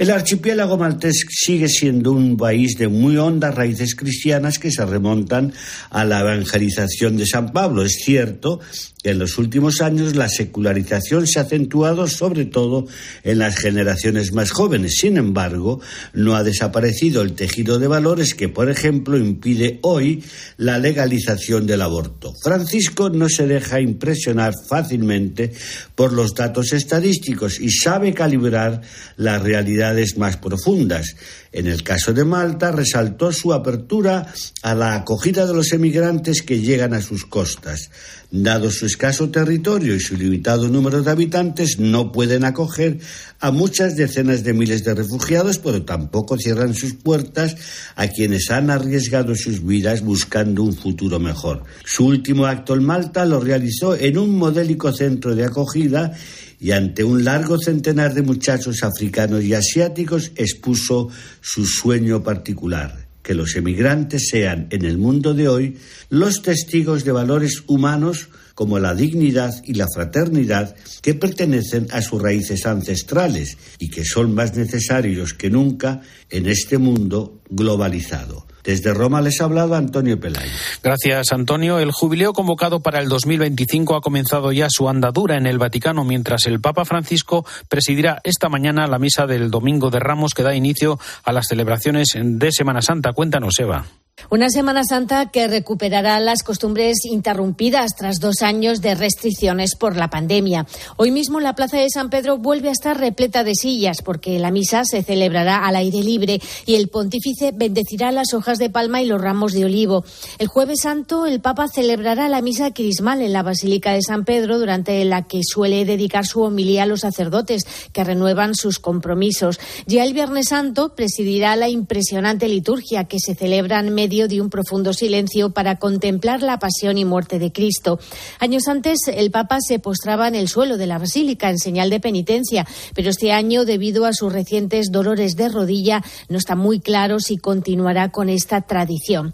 El 0.00 0.10
archipiélago 0.10 0.78
maltés 0.78 1.26
sigue 1.28 1.68
siendo 1.68 2.12
un 2.12 2.38
país 2.38 2.78
de 2.78 2.88
muy 2.88 3.18
hondas 3.18 3.54
raíces 3.54 3.94
cristianas 3.94 4.58
que 4.58 4.70
se 4.70 4.86
remontan 4.86 5.52
a 5.90 6.06
la 6.06 6.20
evangelización 6.20 7.18
de 7.18 7.26
San 7.26 7.52
Pablo. 7.52 7.84
Es 7.84 8.00
cierto 8.02 8.60
en 9.02 9.18
los 9.18 9.38
últimos 9.38 9.80
años 9.80 10.14
la 10.14 10.28
secularización 10.28 11.26
se 11.26 11.38
ha 11.38 11.42
acentuado 11.42 12.06
sobre 12.06 12.44
todo 12.44 12.86
en 13.24 13.38
las 13.38 13.56
generaciones 13.56 14.32
más 14.32 14.50
jóvenes. 14.50 14.96
Sin 14.98 15.16
embargo, 15.16 15.80
no 16.12 16.36
ha 16.36 16.44
desaparecido 16.44 17.22
el 17.22 17.32
tejido 17.32 17.78
de 17.78 17.86
valores 17.86 18.34
que, 18.34 18.50
por 18.50 18.70
ejemplo, 18.70 19.16
impide 19.16 19.78
hoy 19.82 20.22
la 20.58 20.78
legalización 20.78 21.66
del 21.66 21.80
aborto. 21.80 22.34
Francisco 22.42 23.08
no 23.08 23.30
se 23.30 23.46
deja 23.46 23.80
impresionar 23.80 24.52
fácilmente 24.68 25.52
por 25.94 26.12
los 26.12 26.34
datos 26.34 26.74
estadísticos 26.74 27.58
y 27.58 27.70
sabe 27.70 28.12
calibrar 28.12 28.82
las 29.16 29.42
realidades 29.42 30.18
más 30.18 30.36
profundas. 30.36 31.16
En 31.52 31.66
el 31.66 31.82
caso 31.82 32.12
de 32.12 32.24
Malta, 32.24 32.70
resaltó 32.70 33.32
su 33.32 33.52
apertura 33.52 34.32
a 34.62 34.74
la 34.74 34.94
acogida 34.94 35.46
de 35.46 35.54
los 35.54 35.72
emigrantes 35.72 36.42
que 36.42 36.60
llegan 36.60 36.94
a 36.94 37.02
sus 37.02 37.24
costas. 37.24 37.90
Dado 38.30 38.70
su 38.70 38.86
escaso 38.86 39.30
territorio 39.30 39.96
y 39.96 40.00
su 40.00 40.16
limitado 40.16 40.68
número 40.68 41.02
de 41.02 41.10
habitantes, 41.10 41.80
no 41.80 42.12
pueden 42.12 42.44
acoger 42.44 42.98
a 43.40 43.50
muchas 43.50 43.96
decenas 43.96 44.44
de 44.44 44.52
miles 44.52 44.84
de 44.84 44.94
refugiados, 44.94 45.58
pero 45.58 45.82
tampoco 45.82 46.36
cierran 46.36 46.74
sus 46.74 46.94
puertas 46.94 47.56
a 47.96 48.06
quienes 48.06 48.48
han 48.52 48.70
arriesgado 48.70 49.34
sus 49.34 49.66
vidas 49.66 50.02
buscando 50.02 50.62
un 50.62 50.76
futuro 50.76 51.18
mejor. 51.18 51.64
Su 51.84 52.06
último 52.06 52.46
acto 52.46 52.74
en 52.74 52.84
Malta 52.84 53.24
lo 53.24 53.40
realizó 53.40 53.96
en 53.96 54.18
un 54.18 54.36
modélico 54.36 54.92
centro 54.92 55.34
de 55.34 55.46
acogida 55.46 56.12
y 56.60 56.72
ante 56.72 57.02
un 57.02 57.24
largo 57.24 57.56
centenar 57.58 58.12
de 58.12 58.22
muchachos 58.22 58.82
africanos 58.82 59.42
y 59.42 59.54
asiáticos 59.54 60.30
expuso 60.36 61.08
su 61.40 61.64
sueño 61.64 62.22
particular, 62.22 63.06
que 63.22 63.34
los 63.34 63.56
emigrantes 63.56 64.28
sean 64.28 64.66
en 64.70 64.84
el 64.84 64.98
mundo 64.98 65.32
de 65.32 65.48
hoy 65.48 65.76
los 66.10 66.42
testigos 66.42 67.04
de 67.04 67.12
valores 67.12 67.64
humanos 67.66 68.28
como 68.54 68.78
la 68.78 68.94
dignidad 68.94 69.54
y 69.64 69.72
la 69.72 69.86
fraternidad 69.92 70.76
que 71.00 71.14
pertenecen 71.14 71.86
a 71.92 72.02
sus 72.02 72.20
raíces 72.20 72.66
ancestrales 72.66 73.56
y 73.78 73.88
que 73.88 74.04
son 74.04 74.34
más 74.34 74.54
necesarios 74.54 75.32
que 75.32 75.48
nunca 75.48 76.02
en 76.28 76.46
este 76.46 76.76
mundo 76.76 77.40
globalizado. 77.48 78.46
Desde 78.70 78.94
Roma 78.94 79.20
les 79.20 79.40
ha 79.40 79.44
hablado 79.46 79.74
Antonio 79.74 80.20
Pelayo. 80.20 80.48
Gracias, 80.80 81.32
Antonio. 81.32 81.80
El 81.80 81.90
jubileo 81.90 82.32
convocado 82.32 82.78
para 82.78 83.00
el 83.00 83.08
2025 83.08 83.96
ha 83.96 84.00
comenzado 84.00 84.52
ya 84.52 84.68
su 84.70 84.88
andadura 84.88 85.36
en 85.36 85.46
el 85.46 85.58
Vaticano, 85.58 86.04
mientras 86.04 86.46
el 86.46 86.60
Papa 86.60 86.84
Francisco 86.84 87.44
presidirá 87.68 88.20
esta 88.22 88.48
mañana 88.48 88.86
la 88.86 89.00
misa 89.00 89.26
del 89.26 89.50
Domingo 89.50 89.90
de 89.90 89.98
Ramos 89.98 90.34
que 90.34 90.44
da 90.44 90.54
inicio 90.54 91.00
a 91.24 91.32
las 91.32 91.48
celebraciones 91.48 92.10
de 92.14 92.52
Semana 92.52 92.80
Santa. 92.80 93.12
Cuéntanos, 93.12 93.58
Eva. 93.58 93.86
Una 94.28 94.50
Semana 94.50 94.84
Santa 94.84 95.30
que 95.30 95.48
recuperará 95.48 96.20
las 96.20 96.42
costumbres 96.42 96.98
interrumpidas 97.04 97.96
tras 97.96 98.20
dos 98.20 98.42
años 98.42 98.80
de 98.80 98.94
restricciones 98.94 99.74
por 99.74 99.96
la 99.96 100.10
pandemia. 100.10 100.66
Hoy 100.96 101.10
mismo 101.10 101.40
la 101.40 101.54
Plaza 101.54 101.78
de 101.78 101.88
San 101.88 102.10
Pedro 102.10 102.36
vuelve 102.36 102.68
a 102.68 102.72
estar 102.72 102.98
repleta 102.98 103.42
de 103.42 103.54
sillas 103.54 104.02
porque 104.02 104.38
la 104.38 104.50
misa 104.50 104.84
se 104.84 105.02
celebrará 105.02 105.66
al 105.66 105.74
aire 105.74 106.02
libre 106.02 106.40
y 106.66 106.74
el 106.74 106.88
pontífice 106.88 107.52
bendecirá 107.52 108.12
las 108.12 108.34
hojas 108.34 108.58
de 108.58 108.70
palma 108.70 109.02
y 109.02 109.06
los 109.06 109.20
ramos 109.20 109.52
de 109.52 109.64
olivo. 109.64 110.04
El 110.38 110.48
jueves 110.48 110.80
santo 110.82 111.26
el 111.26 111.40
Papa 111.40 111.66
celebrará 111.68 112.28
la 112.28 112.42
misa 112.42 112.72
crismal 112.72 113.22
en 113.22 113.32
la 113.32 113.42
Basílica 113.42 113.92
de 113.92 114.02
San 114.02 114.24
Pedro 114.24 114.58
durante 114.58 115.04
la 115.04 115.26
que 115.26 115.40
suele 115.42 115.84
dedicar 115.84 116.26
su 116.26 116.42
homilía 116.42 116.84
a 116.84 116.86
los 116.86 117.00
sacerdotes 117.00 117.64
que 117.92 118.04
renuevan 118.04 118.54
sus 118.54 118.78
compromisos. 118.78 119.58
Ya 119.86 120.04
el 120.04 120.12
Viernes 120.12 120.48
Santo 120.48 120.94
presidirá 120.94 121.56
la 121.56 121.68
impresionante 121.68 122.48
liturgia 122.48 123.04
que 123.04 123.18
se 123.18 123.34
celebra 123.34 123.80
en 123.80 123.94
medio 123.94 124.09
de 124.10 124.40
un 124.40 124.50
profundo 124.50 124.92
silencio 124.92 125.50
para 125.50 125.76
contemplar 125.76 126.42
la 126.42 126.58
pasión 126.58 126.98
y 126.98 127.04
muerte 127.04 127.38
de 127.38 127.52
Cristo. 127.52 128.00
Años 128.40 128.66
antes, 128.66 128.98
el 129.06 129.30
Papa 129.30 129.58
se 129.60 129.78
postraba 129.78 130.26
en 130.26 130.34
el 130.34 130.48
suelo 130.48 130.76
de 130.78 130.88
la 130.88 130.98
basílica 130.98 131.48
en 131.48 131.58
señal 131.58 131.90
de 131.90 132.00
penitencia, 132.00 132.66
pero 132.92 133.10
este 133.10 133.30
año, 133.30 133.64
debido 133.64 134.06
a 134.06 134.12
sus 134.12 134.32
recientes 134.32 134.90
dolores 134.90 135.36
de 135.36 135.48
rodilla, 135.48 136.02
no 136.28 136.38
está 136.38 136.56
muy 136.56 136.80
claro 136.80 137.20
si 137.20 137.36
continuará 137.36 138.10
con 138.10 138.28
esta 138.28 138.62
tradición. 138.62 139.32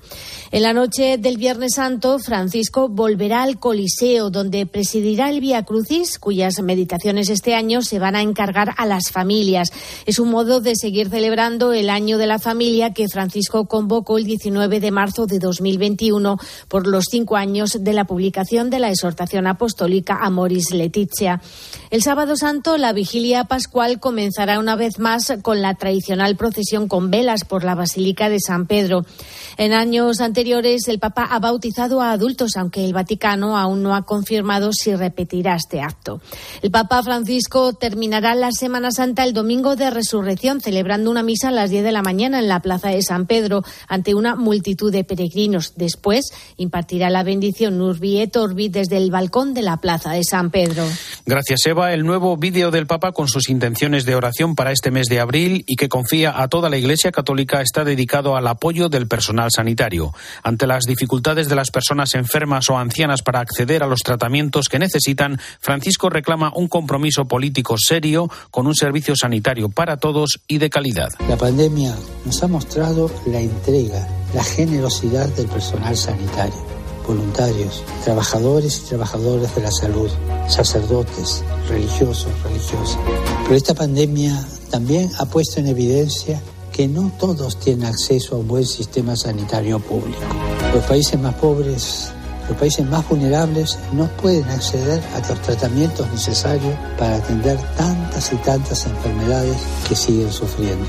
En 0.53 0.63
la 0.63 0.75
noche 0.75 1.17
del 1.17 1.39
Viernes 1.39 1.77
Santo, 1.77 2.19
Francisco 2.19 2.91
volverá 2.91 3.45
al 3.45 3.59
Coliseo, 3.59 4.29
donde 4.29 4.67
presidirá 4.67 5.31
el 5.31 5.41
Vía 5.41 5.63
Crucis, 5.63 6.19
cuyas 6.19 6.61
meditaciones 6.61 7.31
este 7.31 7.55
año 7.55 7.81
se 7.81 7.99
van 7.99 8.15
a 8.15 8.21
encargar 8.21 8.75
a 8.77 8.85
las 8.85 9.11
familias. 9.11 9.71
Es 10.05 10.19
un 10.19 10.31
modo 10.31 10.61
de 10.61 10.77
seguir 10.77 11.09
celebrando 11.09 11.73
el 11.73 11.89
año 11.89 12.19
de 12.19 12.27
la 12.27 12.39
familia 12.39 12.93
que 12.93 13.09
Francisco 13.09 13.67
convocó 13.67 14.19
el 14.19 14.25
19 14.25 14.66
de 14.69 14.91
marzo 14.91 15.27
de 15.27 15.39
2021 15.39 16.37
por 16.69 16.87
los 16.87 17.05
cinco 17.11 17.37
años 17.37 17.79
de 17.81 17.93
la 17.93 18.05
publicación 18.05 18.69
de 18.69 18.81
la 18.81 18.91
exhortación 18.91 19.47
apostólica 19.47 20.19
Amoris 20.21 20.73
Letizia. 20.73 21.41
El 21.91 22.03
sábado 22.03 22.37
santo, 22.37 22.77
la 22.77 22.93
vigilia 22.93 23.45
pascual 23.45 24.01
comenzará 24.01 24.59
una 24.59 24.75
vez 24.75 24.99
más 24.99 25.33
con 25.43 25.63
la 25.63 25.75
tradicional 25.75 26.37
procesión 26.37 26.89
con 26.89 27.11
velas 27.11 27.45
por 27.45 27.65
la 27.65 27.75
Basílica 27.75 28.29
de 28.29 28.41
San 28.41 28.67
Pedro. 28.67 29.07
En 29.57 29.73
años 29.73 30.21
anteriores, 30.21 30.89
el 30.89 30.99
Papa 30.99 31.27
ha 31.31 31.39
bautizado 31.39 32.03
a 32.03 32.11
adultos, 32.11 32.57
aunque 32.57 32.85
el 32.85 32.93
Vaticano 32.93 33.57
aún 33.57 33.83
no 33.83 33.95
ha 33.95 34.03
confirmado 34.03 34.73
si 34.73 34.95
repetirá 34.95 35.55
este 35.55 35.81
acto. 35.81 36.21
El 36.61 36.71
Papa 36.71 37.03
Francisco 37.03 37.73
terminará 37.73 38.35
la 38.35 38.51
Semana 38.51 38.91
Santa 38.91 39.25
el 39.25 39.33
domingo 39.33 39.77
de 39.77 39.91
Resurrección, 39.91 40.61
celebrando 40.61 41.11
una 41.11 41.23
misa 41.23 41.49
a 41.49 41.53
las 41.53 41.71
10 41.71 41.85
de 41.85 41.93
la 41.93 42.03
mañana 42.03 42.39
en 42.39 42.49
la 42.49 42.61
Plaza 42.61 42.89
de 42.89 43.03
San 43.03 43.27
Pedro, 43.27 43.63
ante 43.89 44.15
una 44.15 44.35
multitud 44.35 44.56
de 44.63 45.05
peregrinos. 45.05 45.75
Después 45.77 46.33
impartirá 46.57 47.11
la 47.11 47.23
bendición 47.23 47.81
Urbi 47.81 48.21
et 48.21 48.37
Orbi 48.37 48.69
desde 48.69 48.97
el 48.97 49.11
balcón 49.11 49.55
de 49.55 49.63
la 49.63 49.79
plaza 49.79 50.13
de 50.13 50.23
San 50.25 50.51
Pedro. 50.51 50.85
Gracias, 51.25 51.61
Eva. 51.67 51.93
El 51.93 52.05
nuevo 52.05 52.37
vídeo 52.37 52.71
del 52.71 52.87
Papa 52.87 53.13
con 53.13 53.29
sus 53.29 53.49
intenciones 53.49 54.05
de 54.05 54.15
oración 54.15 54.55
para 54.55 54.73
este 54.73 54.91
mes 54.91 55.07
de 55.07 55.21
abril 55.21 55.65
y 55.67 55.77
que 55.77 55.89
confía 55.89 56.41
a 56.41 56.49
toda 56.49 56.69
la 56.69 56.77
Iglesia 56.77 57.13
Católica 57.13 57.61
está 57.61 57.85
dedicado 57.85 58.37
al 58.37 58.47
apoyo 58.47 58.89
del 58.89 59.09
personal 59.09 59.51
sanitario. 59.51 60.13
Ante 60.43 60.67
las 60.67 60.85
dificultades 60.85 61.49
de 61.49 61.57
las 61.57 61.71
personas 61.71 62.15
enfermas 62.15 62.69
o 62.71 62.79
ancianas 62.79 63.23
para 63.23 63.41
acceder 63.41 63.83
a 63.83 63.87
los 63.87 64.01
tratamientos 64.01 64.69
que 64.69 64.79
necesitan, 64.79 65.41
Francisco 65.61 66.11
reclama 66.11 66.53
un 66.55 66.69
compromiso 66.69 67.27
político 67.27 67.77
serio 67.79 68.29
con 68.51 68.67
un 68.67 68.75
servicio 68.75 69.15
sanitario 69.17 69.69
para 69.69 69.97
todos 69.97 70.41
y 70.47 70.59
de 70.59 70.71
calidad. 70.71 71.11
La 71.29 71.37
pandemia 71.37 71.95
nos 72.25 72.43
ha 72.43 72.49
mostrado 72.49 73.11
la 73.27 73.41
entrega, 73.41 74.07
la 74.35 74.45
generosidad 74.45 75.29
del 75.29 75.47
personal 75.47 75.97
sanitario, 75.97 76.55
voluntarios, 77.07 77.83
trabajadores 78.05 78.79
y 78.79 78.89
trabajadoras 78.89 79.55
de 79.55 79.63
la 79.63 79.71
salud, 79.71 80.11
sacerdotes, 80.49 81.43
religiosos, 81.69 82.29
religiosas. 82.43 82.99
Pero 83.45 83.57
esta 83.57 83.75
pandemia 83.75 84.47
también 84.71 85.11
ha 85.19 85.27
puesto 85.27 85.61
en 85.61 85.69
evidencia 85.69 86.41
que 86.73 86.89
no 86.89 87.11
todos 87.19 87.59
tienen 87.59 87.87
acceso 87.87 88.35
a 88.35 88.39
un 88.39 88.49
buen 88.49 88.67
sistema 88.67 89.17
sanitario 89.17 89.79
público. 89.79 90.21
Los 90.75 90.85
países 90.85 91.19
más 91.19 91.35
pobres, 91.37 92.13
los 92.49 92.59
países 92.59 92.87
más 92.87 93.09
vulnerables 93.09 93.79
no 93.95 94.09
pueden 94.19 94.45
acceder 94.45 95.01
a 95.15 95.27
los 95.27 95.41
tratamientos 95.41 96.07
necesarios 96.13 96.75
para 96.99 97.17
atender 97.17 97.59
tantas 97.77 98.33
y 98.33 98.37
tantas 98.37 98.87
enfermedades 98.87 99.57
que 99.89 99.97
siguen 99.97 100.31
sufriendo. 100.31 100.85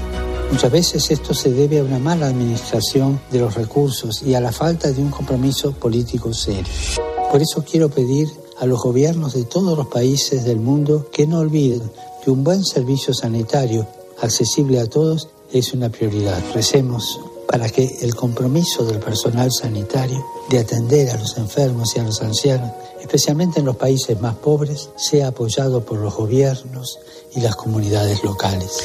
Muchas 0.51 0.71
veces 0.71 1.11
esto 1.11 1.33
se 1.33 1.51
debe 1.51 1.79
a 1.79 1.83
una 1.83 1.99
mala 1.99 2.27
administración 2.27 3.19
de 3.31 3.39
los 3.39 3.55
recursos 3.55 4.23
y 4.23 4.33
a 4.33 4.41
la 4.41 4.51
falta 4.51 4.91
de 4.91 5.01
un 5.01 5.11
compromiso 5.11 5.73
político 5.73 6.33
serio. 6.33 6.71
Por 7.29 7.41
eso 7.41 7.63
quiero 7.69 7.89
pedir 7.89 8.29
a 8.59 8.65
los 8.65 8.81
gobiernos 8.81 9.33
de 9.33 9.43
todos 9.43 9.77
los 9.77 9.87
países 9.87 10.45
del 10.45 10.59
mundo 10.59 11.09
que 11.11 11.27
no 11.27 11.39
olviden 11.39 11.91
que 12.23 12.31
un 12.31 12.43
buen 12.43 12.63
servicio 12.63 13.13
sanitario 13.13 13.85
accesible 14.21 14.79
a 14.79 14.87
todos 14.87 15.29
es 15.51 15.73
una 15.73 15.89
prioridad. 15.89 16.41
Recemos 16.53 17.19
para 17.47 17.69
que 17.69 17.99
el 18.01 18.15
compromiso 18.15 18.85
del 18.85 18.99
personal 18.99 19.51
sanitario 19.51 20.25
de 20.49 20.59
atender 20.59 21.09
a 21.09 21.17
los 21.17 21.37
enfermos 21.37 21.95
y 21.95 21.99
a 21.99 22.03
los 22.03 22.21
ancianos, 22.21 22.71
especialmente 23.01 23.59
en 23.59 23.65
los 23.65 23.75
países 23.75 24.19
más 24.19 24.35
pobres, 24.35 24.89
sea 24.97 25.27
apoyado 25.27 25.85
por 25.85 25.99
los 25.99 26.15
gobiernos 26.15 26.99
y 27.35 27.41
las 27.41 27.55
comunidades 27.55 28.23
locales. 28.23 28.81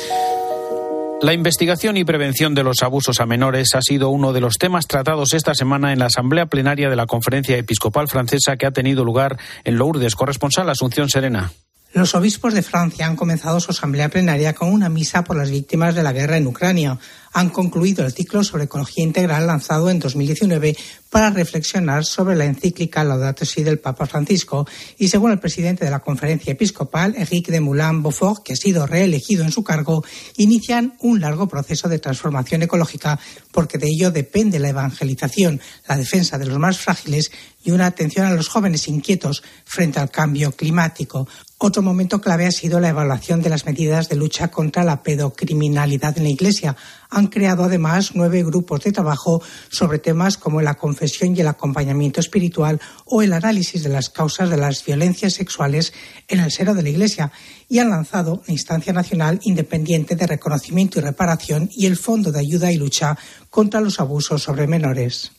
La 1.22 1.34
investigación 1.34 1.96
y 1.96 2.04
prevención 2.04 2.52
de 2.52 2.64
los 2.64 2.82
abusos 2.82 3.20
a 3.20 3.26
menores 3.26 3.76
ha 3.76 3.80
sido 3.80 4.10
uno 4.10 4.32
de 4.32 4.40
los 4.40 4.58
temas 4.58 4.88
tratados 4.88 5.34
esta 5.34 5.54
semana 5.54 5.92
en 5.92 6.00
la 6.00 6.06
Asamblea 6.06 6.46
Plenaria 6.46 6.90
de 6.90 6.96
la 6.96 7.06
Conferencia 7.06 7.56
Episcopal 7.56 8.08
Francesa 8.08 8.56
que 8.56 8.66
ha 8.66 8.72
tenido 8.72 9.04
lugar 9.04 9.38
en 9.62 9.76
Lourdes. 9.76 10.16
Corresponsal 10.16 10.68
Asunción 10.68 11.08
Serena. 11.08 11.52
Los 11.94 12.16
obispos 12.16 12.54
de 12.54 12.62
Francia 12.62 13.06
han 13.06 13.14
comenzado 13.14 13.60
su 13.60 13.70
asamblea 13.70 14.08
plenaria 14.08 14.54
con 14.54 14.72
una 14.72 14.88
misa 14.88 15.22
por 15.22 15.36
las 15.36 15.52
víctimas 15.52 15.94
de 15.94 16.02
la 16.02 16.12
guerra 16.12 16.38
en 16.38 16.48
Ucrania. 16.48 16.98
Han 17.32 17.50
concluido 17.50 18.04
el 18.04 18.12
ciclo 18.12 18.44
sobre 18.44 18.64
ecología 18.64 19.04
integral 19.04 19.46
lanzado 19.46 19.88
en 19.90 19.98
2019 19.98 20.76
para 21.08 21.30
reflexionar 21.30 22.04
sobre 22.04 22.36
la 22.36 22.44
encíclica 22.44 23.04
Laudato 23.04 23.44
Si 23.44 23.62
del 23.62 23.78
Papa 23.78 24.06
Francisco 24.06 24.66
y 24.98 25.08
según 25.08 25.30
el 25.30 25.38
presidente 25.38 25.84
de 25.84 25.90
la 25.90 26.00
conferencia 26.00 26.52
episcopal, 26.52 27.14
Enrique 27.16 27.52
de 27.52 27.60
Moulin-Beaufort, 27.60 28.42
que 28.42 28.54
ha 28.54 28.56
sido 28.56 28.86
reelegido 28.86 29.44
en 29.44 29.52
su 29.52 29.62
cargo, 29.62 30.04
inician 30.36 30.94
un 31.00 31.20
largo 31.20 31.48
proceso 31.48 31.88
de 31.88 31.98
transformación 31.98 32.62
ecológica 32.62 33.18
porque 33.50 33.78
de 33.78 33.88
ello 33.88 34.10
depende 34.10 34.58
la 34.58 34.70
evangelización, 34.70 35.60
la 35.88 35.96
defensa 35.96 36.38
de 36.38 36.46
los 36.46 36.58
más 36.58 36.78
frágiles 36.78 37.30
y 37.64 37.70
una 37.70 37.86
atención 37.86 38.26
a 38.26 38.34
los 38.34 38.48
jóvenes 38.48 38.88
inquietos 38.88 39.42
frente 39.64 40.00
al 40.00 40.10
cambio 40.10 40.52
climático. 40.52 41.28
Otro 41.58 41.80
momento 41.80 42.20
clave 42.20 42.46
ha 42.46 42.50
sido 42.50 42.80
la 42.80 42.88
evaluación 42.88 43.40
de 43.40 43.50
las 43.50 43.66
medidas 43.66 44.08
de 44.08 44.16
lucha 44.16 44.48
contra 44.48 44.82
la 44.82 45.02
pedocriminalidad 45.02 46.18
en 46.18 46.24
la 46.24 46.30
Iglesia. 46.30 46.76
Han 47.14 47.26
creado 47.26 47.64
además 47.64 48.12
nueve 48.14 48.42
grupos 48.42 48.84
de 48.84 48.90
trabajo 48.90 49.42
sobre 49.70 49.98
temas 49.98 50.38
como 50.38 50.62
la 50.62 50.74
confesión 50.74 51.36
y 51.36 51.40
el 51.40 51.46
acompañamiento 51.46 52.20
espiritual 52.20 52.80
o 53.04 53.20
el 53.20 53.34
análisis 53.34 53.82
de 53.82 53.90
las 53.90 54.08
causas 54.08 54.48
de 54.48 54.56
las 54.56 54.82
violencias 54.82 55.34
sexuales 55.34 55.92
en 56.26 56.40
el 56.40 56.50
seno 56.50 56.74
de 56.74 56.82
la 56.82 56.88
Iglesia 56.88 57.30
y 57.68 57.80
han 57.80 57.90
lanzado 57.90 58.42
la 58.46 58.52
Instancia 58.54 58.94
Nacional 58.94 59.40
Independiente 59.42 60.16
de 60.16 60.26
Reconocimiento 60.26 60.98
y 60.98 61.02
Reparación 61.02 61.68
y 61.70 61.84
el 61.84 61.98
Fondo 61.98 62.32
de 62.32 62.40
Ayuda 62.40 62.72
y 62.72 62.78
Lucha 62.78 63.18
contra 63.50 63.82
los 63.82 64.00
Abusos 64.00 64.42
sobre 64.42 64.66
Menores. 64.66 65.32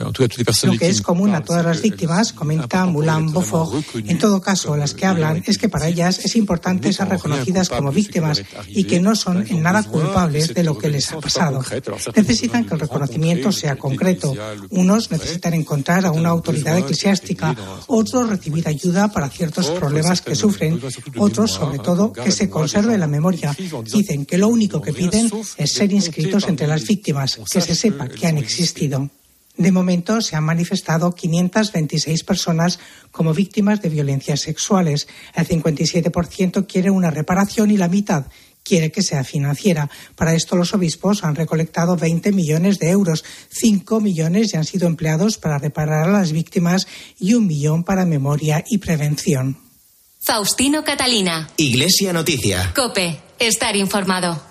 Lo 0.00 0.78
que 0.78 0.88
es 0.88 1.02
común 1.02 1.34
a 1.34 1.42
todas 1.42 1.64
las 1.64 1.82
víctimas, 1.82 2.32
comenta 2.32 2.86
Moulin 2.86 3.32
Beaufort, 3.32 3.84
en 3.94 4.18
todo 4.18 4.40
caso, 4.40 4.76
las 4.76 4.94
que 4.94 5.06
hablan 5.06 5.42
es 5.46 5.58
que 5.58 5.68
para 5.68 5.88
ellas 5.88 6.20
es 6.24 6.36
importante 6.36 6.92
ser 6.92 7.08
reconocidas 7.08 7.68
como 7.68 7.92
víctimas 7.92 8.42
y 8.68 8.84
que 8.84 9.00
no 9.00 9.14
son 9.14 9.46
en 9.48 9.62
nada 9.62 9.82
culpables 9.82 10.54
de 10.54 10.64
lo 10.64 10.78
que 10.78 10.88
les 10.88 11.12
ha 11.12 11.20
pasado. 11.20 11.62
Necesitan 12.16 12.64
que 12.64 12.74
el 12.74 12.80
reconocimiento 12.80 13.52
sea 13.52 13.76
concreto. 13.76 14.34
Unos 14.70 15.10
necesitan 15.10 15.54
encontrar 15.54 16.06
a 16.06 16.12
una 16.12 16.30
autoridad 16.30 16.78
eclesiástica, 16.78 17.54
otros 17.86 18.28
recibir 18.28 18.66
ayuda 18.68 19.12
para 19.12 19.28
ciertos 19.28 19.70
problemas 19.70 20.22
que 20.22 20.34
sufren, 20.34 20.80
otros, 21.16 21.52
sobre 21.52 21.78
todo, 21.78 22.12
que 22.12 22.32
se 22.32 22.48
conserve 22.48 22.96
la 22.96 23.06
memoria. 23.06 23.56
Dicen 23.92 24.24
que 24.24 24.38
lo 24.38 24.48
único 24.48 24.80
que 24.80 24.92
piden 24.92 25.30
es 25.56 25.72
ser 25.72 25.92
inscritos 25.92 26.48
entre 26.48 26.66
las 26.66 26.86
víctimas, 26.86 27.38
que 27.50 27.60
se 27.60 27.74
sepa 27.74 28.08
que 28.08 28.26
han 28.26 28.38
existido. 28.38 29.10
De 29.56 29.72
momento 29.72 30.20
se 30.20 30.36
han 30.36 30.44
manifestado 30.44 31.14
526 31.14 32.24
personas 32.24 32.78
como 33.10 33.34
víctimas 33.34 33.82
de 33.82 33.88
violencias 33.88 34.40
sexuales. 34.40 35.08
El 35.34 35.46
57% 35.46 36.66
quiere 36.66 36.90
una 36.90 37.10
reparación 37.10 37.70
y 37.70 37.76
la 37.76 37.88
mitad 37.88 38.26
quiere 38.62 38.92
que 38.92 39.02
sea 39.02 39.24
financiera. 39.24 39.90
Para 40.16 40.34
esto 40.34 40.56
los 40.56 40.74
obispos 40.74 41.24
han 41.24 41.34
recolectado 41.34 41.96
20 41.96 42.32
millones 42.32 42.78
de 42.78 42.90
euros. 42.90 43.24
5 43.50 44.00
millones 44.00 44.52
ya 44.52 44.58
han 44.58 44.64
sido 44.64 44.86
empleados 44.86 45.38
para 45.38 45.58
reparar 45.58 46.08
a 46.08 46.12
las 46.12 46.32
víctimas 46.32 46.86
y 47.18 47.34
un 47.34 47.46
millón 47.46 47.84
para 47.84 48.06
memoria 48.06 48.64
y 48.68 48.78
prevención. 48.78 49.58
Faustino 50.20 50.84
Catalina. 50.84 51.48
Iglesia 51.56 52.12
Noticia. 52.12 52.72
Cope. 52.74 53.20
Estar 53.38 53.74
informado. 53.74 54.49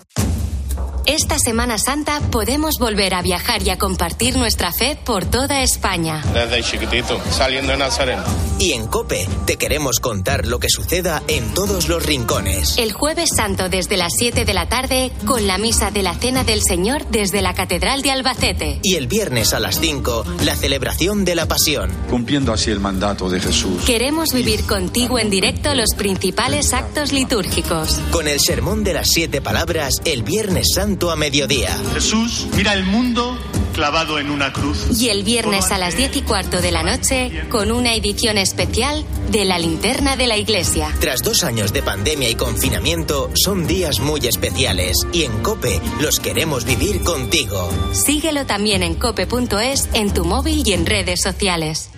Esta 1.10 1.40
Semana 1.40 1.80
Santa 1.80 2.20
podemos 2.30 2.76
volver 2.80 3.16
a 3.16 3.24
viajar 3.24 3.64
y 3.64 3.72
a 3.72 3.80
compartir 3.80 4.38
nuestra 4.38 4.72
fe 4.72 4.96
por 4.96 5.26
toda 5.26 5.64
España. 5.64 6.24
Desde 6.36 6.62
chiquitito, 6.62 7.20
saliendo 7.32 7.72
de 7.72 7.80
Nazaret. 7.80 8.20
Y 8.60 8.74
en 8.74 8.86
Cope 8.86 9.28
te 9.48 9.58
queremos 9.58 10.00
contar 10.00 10.46
lo 10.46 10.60
que 10.60 10.70
suceda 10.70 11.24
en 11.28 11.52
todos 11.56 11.90
los 11.90 12.06
rincones. 12.06 12.78
El 12.78 12.94
jueves 12.94 13.32
santo 13.36 13.70
desde 13.70 13.98
las 13.98 14.14
7 14.20 14.46
de 14.46 14.54
la 14.54 14.70
tarde 14.70 15.12
con 15.26 15.48
la 15.48 15.58
misa 15.58 15.90
de 15.90 16.04
la 16.04 16.14
Cena 16.14 16.44
del 16.44 16.62
Señor 16.62 17.08
desde 17.08 17.42
la 17.42 17.56
Catedral 17.56 18.04
de 18.04 18.12
Albacete. 18.12 18.80
Y 18.84 18.94
el 18.94 19.08
viernes 19.08 19.56
a 19.56 19.60
las 19.60 19.80
5 19.80 20.26
la 20.46 20.56
celebración 20.56 21.26
de 21.26 21.34
la 21.34 21.48
Pasión. 21.48 21.90
Cumpliendo 22.08 22.54
así 22.54 22.70
el 22.70 22.80
mandato 22.80 23.32
de 23.32 23.40
Jesús. 23.40 23.84
Queremos 23.84 24.32
vivir 24.32 24.64
contigo 24.66 25.18
en 25.18 25.32
directo 25.32 25.74
los 25.74 25.96
principales 25.98 26.72
actos 26.72 27.12
litúrgicos. 27.14 28.00
Con 28.12 28.28
el 28.28 28.40
sermón 28.40 28.84
de 28.84 28.94
las 28.94 29.10
siete 29.10 29.42
palabras 29.42 29.96
el 30.06 30.22
viernes 30.22 30.68
santo 30.76 30.99
a 31.08 31.16
mediodía. 31.16 31.78
Jesús 31.94 32.48
mira 32.56 32.74
el 32.74 32.84
mundo 32.84 33.38
clavado 33.74 34.20
en 34.20 34.30
una 34.30 34.52
cruz. 34.52 35.00
Y 35.00 35.08
el 35.08 35.24
viernes 35.24 35.72
a 35.72 35.78
las 35.78 35.96
diez 35.96 36.14
y 36.18 36.22
cuarto 36.22 36.62
de 36.62 36.72
la 36.72 36.84
noche 36.84 37.32
con 37.50 37.72
una 37.72 37.94
edición 37.94 38.38
especial 38.38 39.06
de 39.32 39.46
la 39.46 39.58
linterna 39.58 40.18
de 40.18 40.28
la 40.28 40.36
iglesia. 40.36 40.94
Tras 41.00 41.22
dos 41.22 41.44
años 41.46 41.72
de 41.72 41.82
pandemia 41.82 42.30
y 42.30 42.36
confinamiento, 42.36 43.32
son 43.36 43.68
días 43.68 44.00
muy 44.00 44.28
especiales 44.28 44.98
y 45.14 45.24
en 45.24 45.42
Cope 45.42 45.80
los 46.02 46.20
queremos 46.20 46.66
vivir 46.66 47.04
contigo. 47.04 47.70
Síguelo 47.94 48.46
también 48.46 48.84
en 48.84 48.96
cope.es, 48.96 49.88
en 49.94 50.14
tu 50.14 50.26
móvil 50.26 50.64
y 50.66 50.74
en 50.74 50.86
redes 50.86 51.22
sociales. 51.22 51.90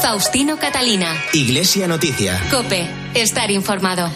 Faustino 0.00 0.58
Catalina. 0.58 1.14
Iglesia 1.34 1.86
Noticia. 1.86 2.40
Cope. 2.50 3.07
Estar 3.18 3.50
informado. 3.50 4.08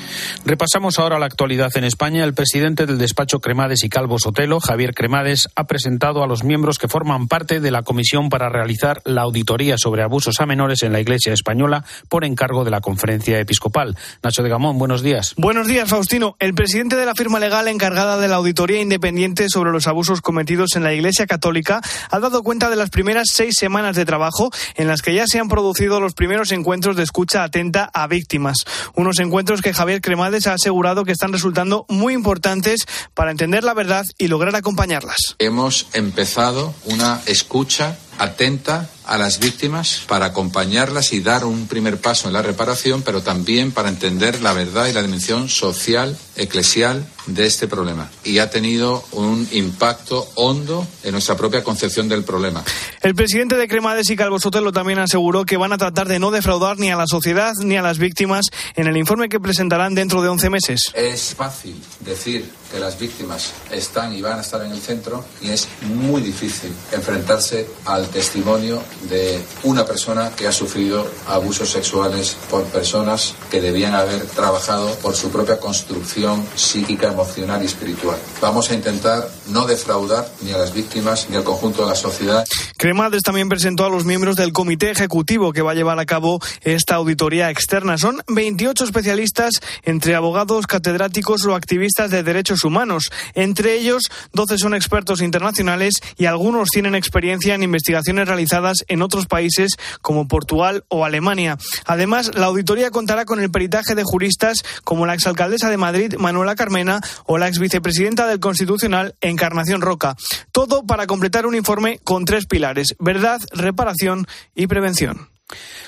Repasamos 0.45 1.01
ahora 1.01 1.19
la 1.19 1.27
actualidad 1.27 1.77
en 1.77 1.83
España. 1.83 2.23
El 2.23 2.35
presidente 2.35 2.87
del 2.87 2.99
despacho 2.99 3.41
Cremades 3.41 3.83
y 3.83 3.89
Calvo 3.89 4.17
Sotelo, 4.21 4.61
Javier 4.61 4.95
Cremades, 4.95 5.49
ha 5.57 5.65
presentado 5.65 6.23
a 6.23 6.29
los 6.29 6.45
miembros 6.45 6.79
que 6.79 6.87
forman 6.87 7.27
parte 7.27 7.59
de 7.59 7.73
la 7.73 7.83
comisión 7.83 8.29
para 8.29 8.49
realizar 8.49 9.03
la 9.05 9.23
auditoría 9.23 9.77
sobre 9.77 10.05
abusos 10.05 10.39
a 10.39 10.47
menores 10.47 10.85
en 10.85 10.93
la 10.93 11.01
Iglesia 11.01 11.33
española 11.33 11.85
por 12.09 12.25
encargo 12.25 12.65
de 12.65 12.71
la 12.71 12.81
conferencia 12.81 13.41
episcopal. 13.41 13.97
Nacho 14.23 14.45
de 14.45 14.49
Gamón, 14.51 14.79
buenos 14.79 15.03
días. 15.03 15.35
Buenos 15.37 15.67
días, 15.67 15.89
Faustino. 15.89 16.37
El 16.39 16.55
presidente 16.55 16.95
de 16.95 17.05
la 17.05 17.17
firma 17.17 17.41
legal 17.41 17.67
encargada 17.67 18.19
de 18.19 18.29
la 18.29 18.37
auditoría 18.37 18.81
independiente 18.81 19.49
sobre 19.49 19.73
los 19.73 19.89
abusos 19.89 20.21
cometidos 20.21 20.77
en 20.77 20.85
la 20.85 20.95
Iglesia 20.95 21.27
católica 21.27 21.81
ha 22.09 22.21
dado 22.21 22.45
cuenta 22.45 22.71
de 22.71 22.77
las 22.77 22.91
primeras 22.91 23.31
seis 23.33 23.57
semanas 23.59 23.97
de 23.97 24.05
trabajo 24.05 24.51
en 24.77 24.87
las 24.87 25.03
que 25.03 25.13
ya 25.13 25.27
se 25.27 25.41
han 25.41 25.49
producido 25.49 26.01
los 26.01 26.15
primeros 26.15 26.53
encuentros 26.53 26.95
de 26.95 27.03
escucha 27.03 27.43
atenta 27.43 27.91
a 27.93 28.07
víctimas. 28.07 28.65
Unos 28.95 29.19
encuentros 29.21 29.63
que 29.63 29.75
Javier 29.75 30.01
Cremades 30.01 30.47
ha 30.47 30.55
asegurado 30.55 31.05
que 31.05 31.13
están 31.13 31.33
resultando 31.33 31.87
muy 31.89 32.15
importantes 32.15 32.87
para 33.15 33.31
entender 33.31 33.65
la 33.65 33.75
verdad 33.75 34.05
y 34.19 34.29
lograr 34.29 34.55
acompañarlas. 34.55 35.37
Hemos 35.39 35.87
empezado 35.93 36.75
una 36.85 37.21
escucha 37.27 37.99
atenta 38.19 38.89
a 39.13 39.19
las 39.19 39.41
víctimas 39.41 40.05
para 40.09 40.25
acompañarlas 40.25 41.13
y 41.13 41.21
dar 41.21 41.45
un 41.45 41.67
primer 41.67 42.01
paso 42.01 42.29
en 42.29 42.33
la 42.33 42.41
reparación, 42.41 43.03
pero 43.03 43.21
también 43.21 43.71
para 43.71 43.91
entender 43.91 44.41
la 44.41 44.55
verdad 44.55 44.87
y 44.87 44.95
la 44.95 45.03
dimensión 45.03 45.51
social, 45.51 46.17
eclesial 46.35 47.07
de 47.27 47.45
este 47.45 47.69
problema. 47.69 48.11
Y 48.25 48.39
ha 48.39 48.49
tenido 48.49 49.05
un 49.13 49.47
impacto 49.53 50.27
hondo 50.35 50.87
en 51.05 51.13
nuestra 51.13 51.37
propia 51.37 51.63
concepción 51.63 52.09
del 52.09 52.25
problema. 52.25 52.65
El 53.03 53.15
presidente 53.15 53.57
de 53.59 53.69
Cremades 53.69 54.09
y 54.09 54.17
Calvo 54.17 54.41
Sotelo 54.41 54.73
también 54.73 54.99
aseguró 54.99 55.45
que 55.45 55.59
van 55.59 55.75
a 55.75 55.79
tratar 55.79 56.09
de 56.09 56.19
no 56.19 56.31
defraudar 56.31 56.79
ni 56.79 56.91
a 56.91 56.97
la 56.97 57.07
sociedad 57.07 57.53
ni 57.59 57.77
a 57.77 57.83
las 57.83 57.99
víctimas 57.99 58.47
en 58.77 58.87
el 58.87 58.97
informe 58.97 59.29
que 59.29 59.41
presentarán 59.41 59.95
dentro 59.95 60.23
de 60.23 60.31
11 60.31 60.49
meses. 60.49 60.83
Es 60.95 61.35
fácil 61.35 61.77
decir 62.01 62.51
que 62.73 62.81
las 62.81 62.99
víctimas 62.99 63.53
están 63.71 64.15
y 64.15 64.23
van 64.23 64.39
a 64.39 64.41
estar 64.41 64.63
en 64.63 64.73
el 64.73 64.81
centro 64.81 65.25
y 65.43 65.51
es 65.51 65.69
muy 65.83 66.23
difícil 66.23 66.73
enfrentarse 66.93 67.69
al 67.85 68.09
testimonio 68.09 68.83
de 69.09 69.41
una 69.65 69.85
persona 69.85 70.31
que 70.37 70.47
ha 70.47 70.53
sufrido 70.53 71.07
abusos 71.27 71.71
sexuales 71.71 72.37
por 72.51 72.65
personas 72.65 73.35
que 73.51 73.61
debían 73.61 73.95
haber 73.95 74.23
trabajado 74.27 74.95
por 74.97 75.15
su 75.15 75.31
propia 75.31 75.59
construcción 75.59 76.47
psíquica, 76.55 77.09
emocional 77.09 77.63
y 77.63 77.67
espiritual. 77.67 78.19
Vamos 78.41 78.71
a 78.71 78.75
intentar 78.75 79.29
no 79.49 79.67
defraudar 79.67 80.29
ni 80.43 80.53
a 80.53 80.59
las 80.59 80.73
víctimas 80.73 81.29
ni 81.31 81.37
al 81.37 81.45
conjunto 81.45 81.83
de 81.83 81.89
la 81.89 81.95
sociedad. 81.95 82.45
Cremades 82.77 83.23
también 83.23 83.49
presentó 83.49 83.85
a 83.85 83.91
los 83.91 84.05
miembros 84.05 84.37
del 84.37 84.53
comité 84.53 84.91
ejecutivo 84.91 85.53
que 85.53 85.63
va 85.63 85.73
a 85.73 85.75
llevar 85.75 85.99
a 85.99 86.07
cabo 86.07 86.41
esta 86.63 86.97
auditoría 86.97 87.51
externa. 87.51 87.99
Son 87.99 88.21
28 88.29 88.85
especialistas 88.85 89.55
entre 89.85 90.15
abogados, 90.15 90.67
catedráticos 90.67 91.45
o 91.45 91.55
activistas 91.55 92.11
de 92.11 92.23
derechos 92.23 92.65
humanos. 92.65 93.11
Entre 93.35 93.75
ellos, 93.75 94.03
12 94.33 94.59
son 94.59 94.75
expertos 94.75 95.21
internacionales 95.21 95.95
y 96.17 96.27
algunos 96.27 96.71
tienen 96.71 96.95
experiencia 96.95 97.55
en 97.55 97.63
investigaciones 97.63 98.27
realizadas 98.27 98.79
otros 99.01 99.27
países 99.27 99.77
como 100.03 100.29
Portugal 100.29 100.85
o 100.89 101.07
Alemania. 101.07 101.57
Además, 101.87 102.33
la 102.35 102.47
auditoría 102.47 102.91
contará 102.91 103.25
con 103.25 103.41
el 103.41 103.51
peritaje 103.51 103.95
de 103.95 104.05
juristas 104.05 104.59
como 104.85 105.07
la 105.07 105.15
exalcaldesa 105.15 105.71
de 105.71 105.79
Madrid, 105.79 106.15
Manuela 106.19 106.55
Carmena, 106.55 107.01
o 107.25 107.39
la 107.39 107.49
exvicepresidenta 107.49 108.27
del 108.27 108.41
Constitucional, 108.41 109.15
Encarnación 109.21 109.81
Roca. 109.81 110.17
Todo 110.51 110.85
para 110.85 111.07
completar 111.07 111.47
un 111.47 111.55
informe 111.55 112.01
con 112.05 112.25
tres 112.25 112.47
pilares, 112.47 112.95
verdad, 112.99 113.41
reparación 113.53 114.27
y 114.55 114.67
prevención. 114.67 115.29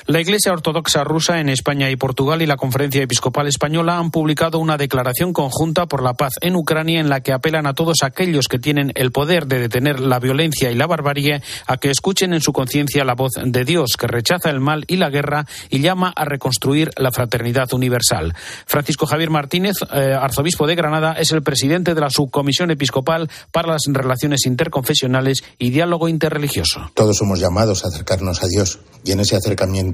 La 0.07 0.21
Iglesia 0.21 0.53
Ortodoxa 0.53 1.03
rusa 1.03 1.41
en 1.41 1.49
España 1.49 1.91
y 1.91 1.97
Portugal 1.97 2.43
y 2.43 2.47
la 2.47 2.59
Conferencia 2.59 3.03
Episcopal 3.03 3.47
Española 3.47 3.97
han 3.97 4.11
publicado 4.11 4.59
una 4.59 4.77
declaración 4.77 5.33
conjunta 5.33 5.87
por 5.87 6.03
la 6.03 6.13
paz 6.13 6.35
en 6.43 6.57
Ucrania 6.57 7.01
en 7.01 7.09
la 7.09 7.23
que 7.23 7.33
apelan 7.33 7.67
a 7.67 7.73
todos 7.73 8.03
aquellos 8.03 8.47
que 8.47 8.59
tienen 8.59 8.93
el 8.97 9.13
poder 9.13 9.47
de 9.47 9.61
detener 9.61 10.01
la 10.01 10.19
violencia 10.19 10.71
y 10.71 10.75
la 10.75 10.87
barbarie 10.87 11.41
a 11.67 11.79
que 11.79 11.91
escuchen 11.91 12.35
en 12.35 12.43
su 12.43 12.53
conciencia 12.53 13.03
la 13.03 13.15
voz 13.15 13.33
de 13.43 13.65
Dios 13.65 13.93
que 13.99 14.07
rechaza 14.07 14.51
el 14.51 14.61
mal 14.61 14.85
y 14.89 14.97
la 14.97 15.09
guerra 15.09 15.47
y 15.71 15.81
llama 15.81 16.13
a 16.15 16.27
reconstruir 16.27 16.91
la 16.99 17.11
fraternidad 17.11 17.73
universal. 17.73 18.35
Francisco 18.67 19.07
Javier 19.07 19.31
Martínez, 19.31 19.77
eh, 19.91 20.15
arzobispo 20.21 20.67
de 20.67 20.75
Granada, 20.75 21.15
es 21.15 21.33
el 21.33 21.43
presidente 21.43 21.95
de 21.95 22.03
la 22.03 22.11
Subcomisión 22.11 22.71
Episcopal 22.71 23.31
para 23.51 23.69
las 23.69 23.85
Relaciones 23.89 24.45
Interconfesionales 24.45 25.45
y 25.59 25.71
Diálogo 25.71 26.09
Interreligioso. 26.09 26.91
Todos 26.93 27.17
somos 27.17 27.41
llamados 27.41 27.87
a 27.87 27.89
acercarnos 27.89 28.43
a 28.43 28.49
Dios 28.49 28.81
y 29.03 29.13
en 29.13 29.21
ese 29.21 29.37
acercamiento 29.37 29.94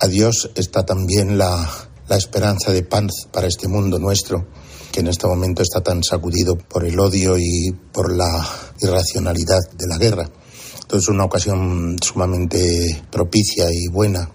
a 0.00 0.06
Dios 0.06 0.50
está 0.54 0.84
también 0.84 1.38
la, 1.38 1.88
esperanza 2.10 2.70
de 2.70 2.84
paz 2.84 3.10
para 3.32 3.48
este 3.48 3.66
mundo 3.66 3.98
nuestro, 3.98 4.46
que 4.92 5.00
en 5.00 5.08
este 5.08 5.26
momento 5.26 5.62
está 5.62 5.80
tan 5.80 6.04
sacudido 6.04 6.56
por 6.56 6.84
el 6.84 6.98
odio 7.00 7.36
y 7.36 7.72
por 7.92 8.14
la 8.14 8.46
irracionalidad 8.80 9.60
de 9.76 9.86
la 9.88 9.98
guerra. 9.98 10.30
Entonces 10.74 11.02
es 11.02 11.08
una 11.08 11.24
ocasión 11.24 11.96
sumamente 12.00 13.02
propicia 13.10 13.66
y 13.72 13.88
buena. 13.88 14.30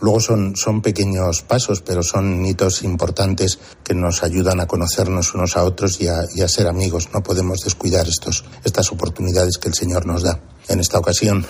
Luego 0.00 0.20
son, 0.20 0.56
son 0.56 0.80
pequeños 0.80 1.42
pasos, 1.42 1.82
pero 1.82 2.02
son 2.02 2.46
hitos 2.46 2.82
importantes 2.82 3.58
que 3.84 3.94
nos 3.94 4.22
ayudan 4.22 4.60
a 4.60 4.66
conocernos 4.66 5.34
unos 5.34 5.56
a 5.56 5.64
otros 5.64 6.00
y 6.00 6.06
a, 6.06 6.20
y 6.34 6.40
a 6.40 6.48
ser 6.48 6.68
amigos. 6.68 7.08
No 7.12 7.22
podemos 7.22 7.58
descuidar 7.60 8.08
estos, 8.08 8.44
estas 8.64 8.90
oportunidades 8.92 9.58
que 9.58 9.68
el 9.68 9.74
Señor 9.74 10.06
nos 10.06 10.22
da. 10.22 10.40
En 10.68 10.80
esta 10.80 10.98
ocasión 10.98 11.44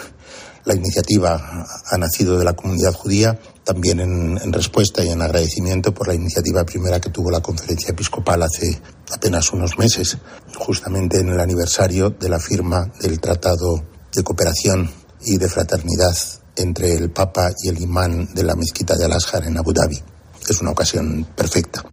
la 0.64 0.75
iniciativa 0.75 1.66
ha 1.90 1.99
nacido 1.99 2.38
de 2.38 2.44
la 2.44 2.55
comunidad 2.55 2.92
judía, 2.92 3.38
también 3.64 4.01
en, 4.01 4.53
respuesta 4.53 5.05
y 5.05 5.11
en 5.11 5.23
agradecimiento 5.23 5.92
por 5.92 6.09
la 6.09 6.14
iniciativa 6.14 6.64
primera 6.64 7.01
que 7.01 7.11
tuvo 7.11 7.31
la 7.31 7.40
conferencia 7.40 7.90
episcopal 7.90 8.42
hace 8.42 8.81
apenas 9.12 9.53
unos 9.53 9.79
meses, 9.79 10.18
justamente 10.57 11.21
en 11.21 11.29
el 11.29 11.40
aniversario 11.40 12.11
de 12.11 12.29
la 12.29 12.38
firma 12.38 12.90
del 13.01 13.21
Tratado 13.21 13.85
de 14.14 14.23
Cooperación 14.23 14.90
y 15.23 15.37
de 15.37 15.49
Fraternidad 15.49 16.16
entre 16.57 16.94
el 16.94 17.11
Papa 17.11 17.51
y 17.62 17.68
el 17.68 17.81
imán 17.81 18.33
de 18.35 18.42
la 18.42 18.57
mezquita 18.57 18.97
de 18.97 19.05
Al-Azhar 19.05 19.44
en 19.44 19.59
Abu 19.59 19.73
Dhabi. 19.73 20.03
Es 20.49 20.61
una 20.61 20.71
ocasión 20.71 21.27
perfecta. 21.37 21.85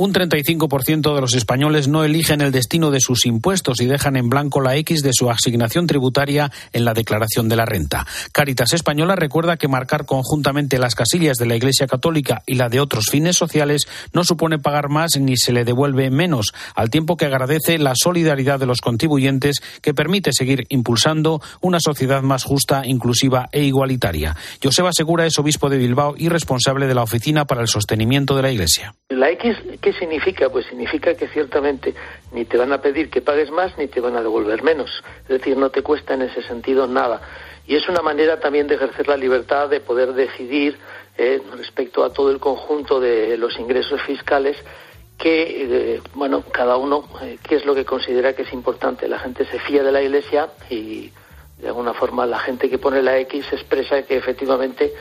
Un 0.00 0.12
35% 0.12 1.12
de 1.12 1.20
los 1.20 1.34
españoles 1.34 1.88
no 1.88 2.04
eligen 2.04 2.40
el 2.40 2.52
destino 2.52 2.92
de 2.92 3.00
sus 3.00 3.26
impuestos 3.26 3.80
y 3.80 3.86
dejan 3.86 4.14
en 4.14 4.28
blanco 4.28 4.60
la 4.60 4.76
X 4.76 5.02
de 5.02 5.12
su 5.12 5.28
asignación 5.28 5.88
tributaria 5.88 6.52
en 6.72 6.84
la 6.84 6.94
declaración 6.94 7.48
de 7.48 7.56
la 7.56 7.64
renta. 7.64 8.06
Caritas 8.30 8.74
Española 8.74 9.16
recuerda 9.16 9.56
que 9.56 9.66
marcar 9.66 10.06
conjuntamente 10.06 10.78
las 10.78 10.94
casillas 10.94 11.36
de 11.36 11.46
la 11.46 11.56
Iglesia 11.56 11.88
Católica 11.88 12.42
y 12.46 12.54
la 12.54 12.68
de 12.68 12.78
otros 12.78 13.06
fines 13.10 13.36
sociales 13.36 13.88
no 14.12 14.22
supone 14.22 14.60
pagar 14.60 14.88
más 14.88 15.18
ni 15.18 15.36
se 15.36 15.52
le 15.52 15.64
devuelve 15.64 16.10
menos, 16.10 16.52
al 16.76 16.90
tiempo 16.90 17.16
que 17.16 17.26
agradece 17.26 17.76
la 17.78 17.94
solidaridad 17.96 18.60
de 18.60 18.66
los 18.66 18.80
contribuyentes 18.80 19.56
que 19.82 19.94
permite 19.94 20.32
seguir 20.32 20.64
impulsando 20.68 21.42
una 21.60 21.80
sociedad 21.80 22.22
más 22.22 22.44
justa, 22.44 22.82
inclusiva 22.86 23.48
e 23.50 23.64
igualitaria. 23.64 24.36
Joseba 24.62 24.92
Segura 24.92 25.26
es 25.26 25.40
obispo 25.40 25.68
de 25.68 25.78
Bilbao 25.78 26.14
y 26.16 26.28
responsable 26.28 26.86
de 26.86 26.94
la 26.94 27.02
Oficina 27.02 27.46
para 27.46 27.62
el 27.62 27.66
Sostenimiento 27.68 28.36
de 28.36 28.42
la 28.42 28.52
Iglesia. 28.52 28.94
¿Qué 29.88 29.94
significa? 29.94 30.50
Pues 30.50 30.66
significa 30.66 31.14
que 31.14 31.28
ciertamente 31.28 31.94
ni 32.32 32.44
te 32.44 32.58
van 32.58 32.74
a 32.74 32.82
pedir 32.82 33.08
que 33.08 33.22
pagues 33.22 33.50
más 33.50 33.78
ni 33.78 33.86
te 33.86 34.02
van 34.02 34.16
a 34.16 34.20
devolver 34.20 34.62
menos. 34.62 35.02
Es 35.22 35.28
decir, 35.28 35.56
no 35.56 35.70
te 35.70 35.80
cuesta 35.80 36.12
en 36.12 36.20
ese 36.20 36.42
sentido 36.42 36.86
nada. 36.86 37.22
Y 37.66 37.74
es 37.74 37.88
una 37.88 38.02
manera 38.02 38.38
también 38.38 38.66
de 38.66 38.74
ejercer 38.74 39.08
la 39.08 39.16
libertad 39.16 39.70
de 39.70 39.80
poder 39.80 40.12
decidir 40.12 40.76
eh, 41.16 41.40
respecto 41.56 42.04
a 42.04 42.12
todo 42.12 42.30
el 42.30 42.38
conjunto 42.38 43.00
de 43.00 43.38
los 43.38 43.58
ingresos 43.58 44.02
fiscales 44.02 44.58
que, 45.16 45.94
eh, 45.96 46.02
bueno, 46.12 46.44
cada 46.52 46.76
uno, 46.76 47.08
eh, 47.22 47.38
qué 47.42 47.54
es 47.54 47.64
lo 47.64 47.74
que 47.74 47.86
considera 47.86 48.34
que 48.34 48.42
es 48.42 48.52
importante. 48.52 49.08
La 49.08 49.18
gente 49.18 49.46
se 49.46 49.58
fía 49.58 49.82
de 49.82 49.90
la 49.90 50.02
Iglesia 50.02 50.50
y, 50.68 51.10
de 51.56 51.68
alguna 51.68 51.94
forma, 51.94 52.26
la 52.26 52.40
gente 52.40 52.68
que 52.68 52.76
pone 52.76 53.00
la 53.00 53.16
X 53.20 53.46
expresa 53.52 54.02
que 54.02 54.18
efectivamente 54.18 54.92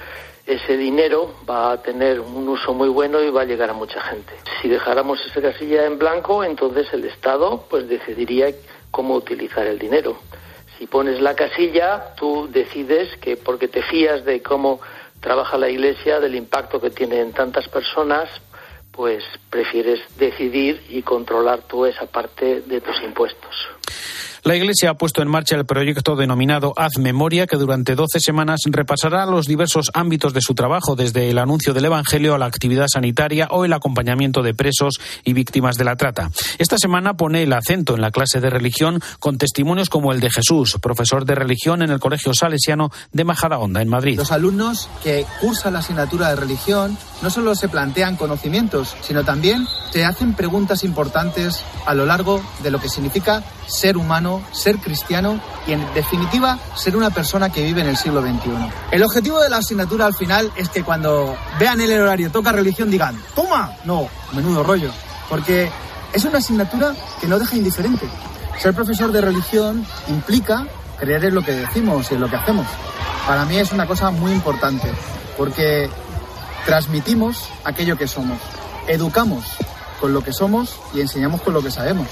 ese 0.47 0.77
dinero 0.77 1.35
va 1.47 1.73
a 1.73 1.81
tener 1.81 2.21
un 2.21 2.47
uso 2.47 2.73
muy 2.73 2.87
bueno 2.87 3.21
y 3.21 3.29
va 3.29 3.41
a 3.41 3.45
llegar 3.45 3.69
a 3.69 3.73
mucha 3.73 4.01
gente. 4.01 4.33
Si 4.61 4.69
dejáramos 4.69 5.19
esa 5.25 5.41
casilla 5.41 5.85
en 5.85 5.99
blanco, 5.99 6.41
entonces 6.41 6.87
el 6.93 7.03
Estado 7.03 7.65
pues 7.69 7.87
decidiría 7.89 8.53
cómo 8.89 9.15
utilizar 9.15 9.67
el 9.67 9.77
dinero. 9.77 10.17
Si 10.77 10.87
pones 10.87 11.21
la 11.21 11.35
casilla, 11.35 12.15
tú 12.15 12.47
decides 12.49 13.17
que 13.17 13.35
porque 13.35 13.67
te 13.67 13.81
fías 13.81 14.23
de 14.23 14.41
cómo 14.41 14.79
trabaja 15.19 15.57
la 15.57 15.69
Iglesia, 15.69 16.21
del 16.21 16.35
impacto 16.35 16.79
que 16.79 16.91
tiene 16.91 17.19
en 17.19 17.33
tantas 17.33 17.67
personas, 17.67 18.29
pues 18.91 19.25
prefieres 19.49 19.99
decidir 20.17 20.81
y 20.87 21.01
controlar 21.01 21.63
tú 21.63 21.85
esa 21.85 22.05
parte 22.05 22.61
de 22.61 22.79
tus 22.79 23.01
impuestos. 23.01 23.67
La 24.43 24.55
Iglesia 24.55 24.91
ha 24.91 24.93
puesto 24.93 25.21
en 25.21 25.27
marcha 25.27 25.55
el 25.55 25.65
proyecto 25.65 26.15
denominado 26.15 26.73
Haz 26.77 26.97
Memoria, 26.99 27.47
que 27.47 27.57
durante 27.57 27.95
12 27.95 28.19
semanas 28.19 28.61
repasará 28.65 29.25
los 29.25 29.45
diversos 29.45 29.91
ámbitos 29.93 30.33
de 30.33 30.41
su 30.41 30.53
trabajo, 30.53 30.95
desde 30.95 31.29
el 31.29 31.37
anuncio 31.37 31.73
del 31.73 31.85
Evangelio 31.85 32.35
a 32.35 32.37
la 32.37 32.45
actividad 32.45 32.87
sanitaria 32.87 33.47
o 33.51 33.65
el 33.65 33.73
acompañamiento 33.73 34.43
de 34.43 34.53
presos 34.53 34.99
y 35.23 35.33
víctimas 35.33 35.75
de 35.75 35.85
la 35.85 35.95
trata. 35.95 36.29
Esta 36.57 36.77
semana 36.77 37.15
pone 37.15 37.43
el 37.43 37.53
acento 37.53 37.95
en 37.95 38.01
la 38.01 38.11
clase 38.11 38.39
de 38.39 38.49
religión 38.49 39.01
con 39.19 39.37
testimonios 39.37 39.89
como 39.89 40.11
el 40.11 40.19
de 40.19 40.29
Jesús, 40.29 40.77
profesor 40.81 41.25
de 41.25 41.35
religión 41.35 41.81
en 41.81 41.89
el 41.89 41.99
Colegio 41.99 42.33
Salesiano 42.33 42.91
de 43.11 43.23
Majadahonda, 43.23 43.81
en 43.81 43.89
Madrid. 43.89 44.17
Los 44.17 44.31
alumnos 44.31 44.89
que 45.03 45.25
cursan 45.41 45.73
la 45.73 45.79
asignatura 45.79 46.29
de 46.29 46.35
religión 46.35 46.97
no 47.21 47.29
solo 47.29 47.55
se 47.55 47.69
plantean 47.69 48.15
conocimientos, 48.15 48.95
sino 49.01 49.23
también 49.23 49.67
se 49.91 50.05
hacen 50.05 50.33
preguntas 50.33 50.83
importantes 50.83 51.63
a 51.85 51.93
lo 51.93 52.05
largo 52.05 52.41
de 52.61 52.71
lo 52.71 52.79
que 52.79 52.89
significa 52.89 53.43
ser 53.67 53.97
humano, 53.97 54.41
ser 54.51 54.77
cristiano 54.77 55.39
y, 55.65 55.73
en 55.73 55.93
definitiva, 55.93 56.59
ser 56.75 56.95
una 56.95 57.09
persona 57.09 57.49
que 57.51 57.63
vive 57.63 57.81
en 57.81 57.87
el 57.87 57.97
siglo 57.97 58.21
XXI. 58.21 58.51
El 58.91 59.03
objetivo 59.03 59.39
de 59.41 59.49
la 59.49 59.57
asignatura 59.57 60.05
al 60.05 60.15
final 60.15 60.51
es 60.55 60.69
que 60.69 60.83
cuando 60.83 61.35
vean 61.59 61.81
el 61.81 61.99
horario 61.99 62.31
toca 62.31 62.51
religión 62.51 62.91
digan, 62.91 63.19
¡toma! 63.35 63.71
No, 63.85 64.07
menudo 64.33 64.63
rollo. 64.63 64.91
Porque 65.29 65.69
es 66.13 66.23
una 66.25 66.37
asignatura 66.37 66.93
que 67.19 67.27
no 67.27 67.39
deja 67.39 67.55
indiferente. 67.55 68.07
Ser 68.59 68.73
profesor 68.73 69.11
de 69.11 69.21
religión 69.21 69.85
implica 70.07 70.65
creer 70.99 71.25
en 71.25 71.35
lo 71.35 71.43
que 71.43 71.51
decimos 71.51 72.11
y 72.11 72.15
en 72.15 72.21
lo 72.21 72.29
que 72.29 72.37
hacemos. 72.37 72.65
Para 73.27 73.45
mí 73.45 73.57
es 73.57 73.71
una 73.71 73.85
cosa 73.85 74.09
muy 74.09 74.31
importante, 74.31 74.91
porque 75.37 75.89
Transmitimos 76.67 77.47
aquello 77.63 77.95
que 77.95 78.09
somos. 78.09 78.39
Educamos 78.89 79.45
con 80.01 80.13
lo 80.13 80.21
que 80.21 80.33
somos 80.33 80.77
y 80.93 80.99
enseñamos 80.99 81.41
con 81.41 81.53
lo 81.53 81.63
que 81.63 81.71
sabemos. 81.71 82.07